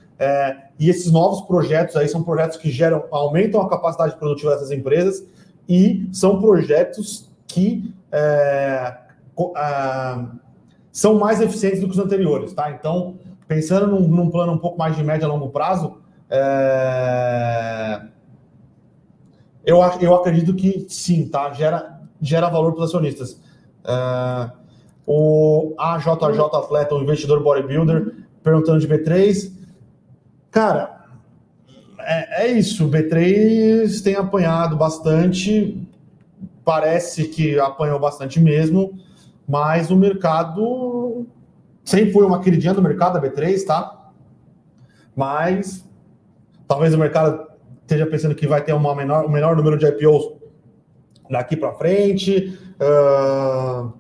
[0.83, 5.25] E esses novos projetos aí são projetos que geram, aumentam a capacidade produtiva dessas empresas
[5.69, 8.93] e são projetos que é,
[9.57, 10.25] é,
[10.91, 12.73] são mais eficientes do que os anteriores, tá?
[12.73, 13.17] Então,
[13.47, 18.03] pensando num, num plano um pouco mais de médio a longo prazo, é,
[19.65, 21.53] eu, eu acredito que sim, tá?
[21.53, 23.41] Gera, gera valor para os acionistas.
[23.85, 24.51] É,
[25.07, 29.62] o AJJ Atleta, um investidor bodybuilder, perguntando de B3.
[30.53, 31.07] Cara,
[31.99, 32.87] é, é isso.
[32.87, 35.83] O B3 tem apanhado bastante.
[36.65, 38.97] Parece que apanhou bastante mesmo,
[39.49, 41.27] mas o mercado
[41.85, 44.11] sempre foi uma queridinha do mercado, a B3, tá?
[45.17, 45.85] Mas
[46.69, 47.49] talvez o mercado
[47.81, 50.35] esteja pensando que vai ter uma menor, um menor número de IPOs
[51.29, 52.57] daqui para frente.
[52.79, 53.93] Uh,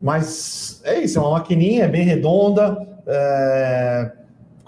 [0.00, 4.12] mas é isso, é uma maquininha, é bem redonda, é,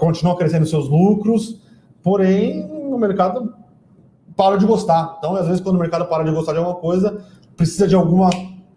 [0.02, 1.60] continua crescendo seus lucros,
[2.02, 3.54] porém o mercado
[4.36, 5.14] para de gostar.
[5.16, 7.24] Então, às vezes, quando o mercado para de gostar de alguma coisa,
[7.56, 8.28] precisa de alguma,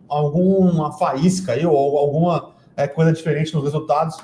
[0.07, 4.17] alguma faísca aí, ou alguma é, coisa diferente nos resultados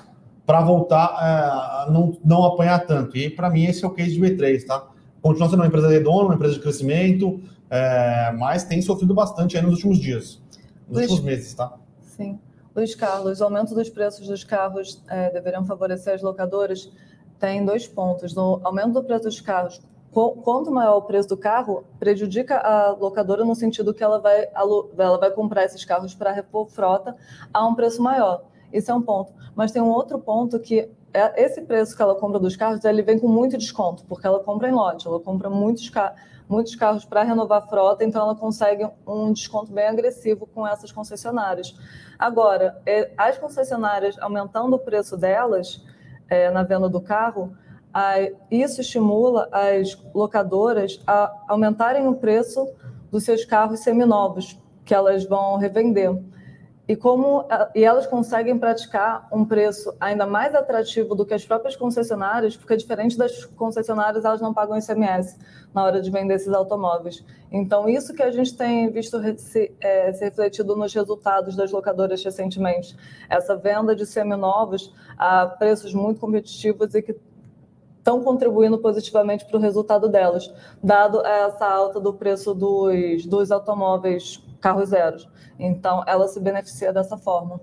[0.45, 3.18] para voltar é, a não, não apanhar tanto.
[3.18, 4.88] E para mim, esse é o case de B3, tá?
[5.24, 9.64] Continua sendo uma empresa redonda, uma empresa de crescimento, é, mas tem sofrido bastante aí
[9.64, 10.39] nos últimos dias,
[10.88, 11.74] nos Luiz, últimos meses, tá?
[12.04, 12.38] Sim.
[12.74, 16.89] Luiz Carlos, o aumento dos preços dos carros é, deveriam favorecer as locadoras?
[17.38, 18.34] Tem dois pontos.
[18.34, 23.43] No aumento do preço dos carros, quanto maior o preço do carro, prejudica a locadora
[23.43, 27.15] no sentido que ela vai, ela vai comprar esses carros para repor frota
[27.53, 28.43] a um preço maior.
[28.72, 29.34] Isso é um ponto.
[29.53, 33.01] Mas tem um outro ponto que é esse preço que ela compra dos carros, ele
[33.01, 36.17] vem com muito desconto, porque ela compra em lote, ela compra muitos carros
[36.52, 40.91] muitos carros para renovar a frota, então ela consegue um desconto bem agressivo com essas
[40.91, 41.74] concessionárias.
[42.20, 45.82] Agora, é, as concessionárias aumentando o preço delas
[46.30, 47.56] é, na venda do carro,
[48.49, 52.70] isso estimula as locadoras a aumentarem o preço
[53.10, 56.10] dos seus carros seminovos, que elas vão revender.
[56.92, 61.74] E como e elas conseguem praticar um preço ainda mais atrativo do que as próprias
[61.74, 65.38] concessionárias, porque diferente das concessionárias, elas não pagam ICMS
[65.74, 67.24] na hora de vender esses automóveis.
[67.50, 72.22] Então, isso que a gente tem visto se, é, se refletido nos resultados das locadoras
[72.22, 72.94] recentemente,
[73.30, 77.16] essa venda de seminovos a preços muito competitivos e que
[78.00, 84.44] estão contribuindo positivamente para o resultado delas, dado essa alta do preço dos, dos automóveis
[84.62, 85.28] carros zeros.
[85.59, 87.59] Então, ela se beneficia dessa forma.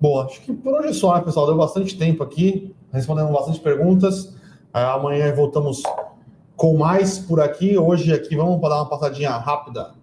[0.00, 1.46] Boa, acho que por hoje é só, né, pessoal?
[1.46, 4.36] Deu bastante tempo aqui, respondendo bastante perguntas.
[4.72, 5.82] É, amanhã voltamos
[6.54, 7.78] com mais por aqui.
[7.78, 9.94] Hoje aqui vamos dar uma passadinha rápida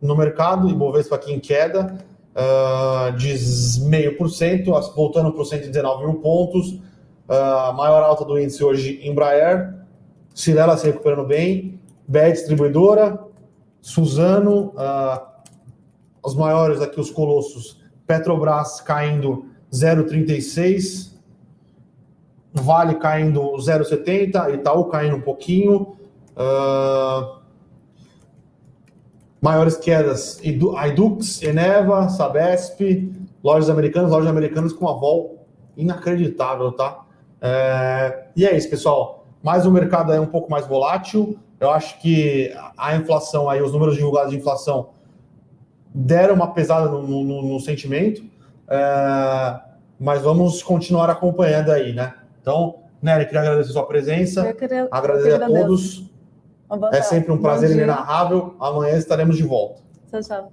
[0.00, 1.98] no mercado, Ibovespa aqui em queda
[2.36, 3.34] uh, de
[3.82, 6.72] meio por cento, voltando para os 119 mil pontos.
[7.28, 9.74] Uh, maior alta do índice hoje, Embraer.
[10.34, 11.80] Cirela se recuperando bem.
[12.06, 13.18] BR Distribuidora,
[13.86, 15.24] Suzano, uh,
[16.20, 21.14] os maiores aqui, os colossos, Petrobras caindo 0,36,
[22.52, 25.96] Vale caindo 0,70, Itaú caindo um pouquinho.
[26.36, 27.38] Uh,
[29.40, 32.80] maiores quedas, Idux, Eneva, Sabesp,
[33.40, 37.04] lojas americanas, lojas americanas com uma vol inacreditável, tá?
[37.40, 39.28] É, e é isso, pessoal.
[39.44, 41.38] Mais um mercado é um pouco mais volátil.
[41.58, 44.90] Eu acho que a inflação aí, os números divulgados de inflação
[45.94, 48.22] deram uma pesada no, no, no sentimento,
[48.68, 49.60] é,
[49.98, 52.14] mas vamos continuar acompanhando aí, né?
[52.40, 56.10] Então, Nery, queria agradecer a sua presença, queria, agradecer a todos.
[56.92, 58.56] É sempre um prazer inenarrável.
[58.58, 59.80] Amanhã estaremos de volta.
[60.10, 60.52] Tchau, tchau.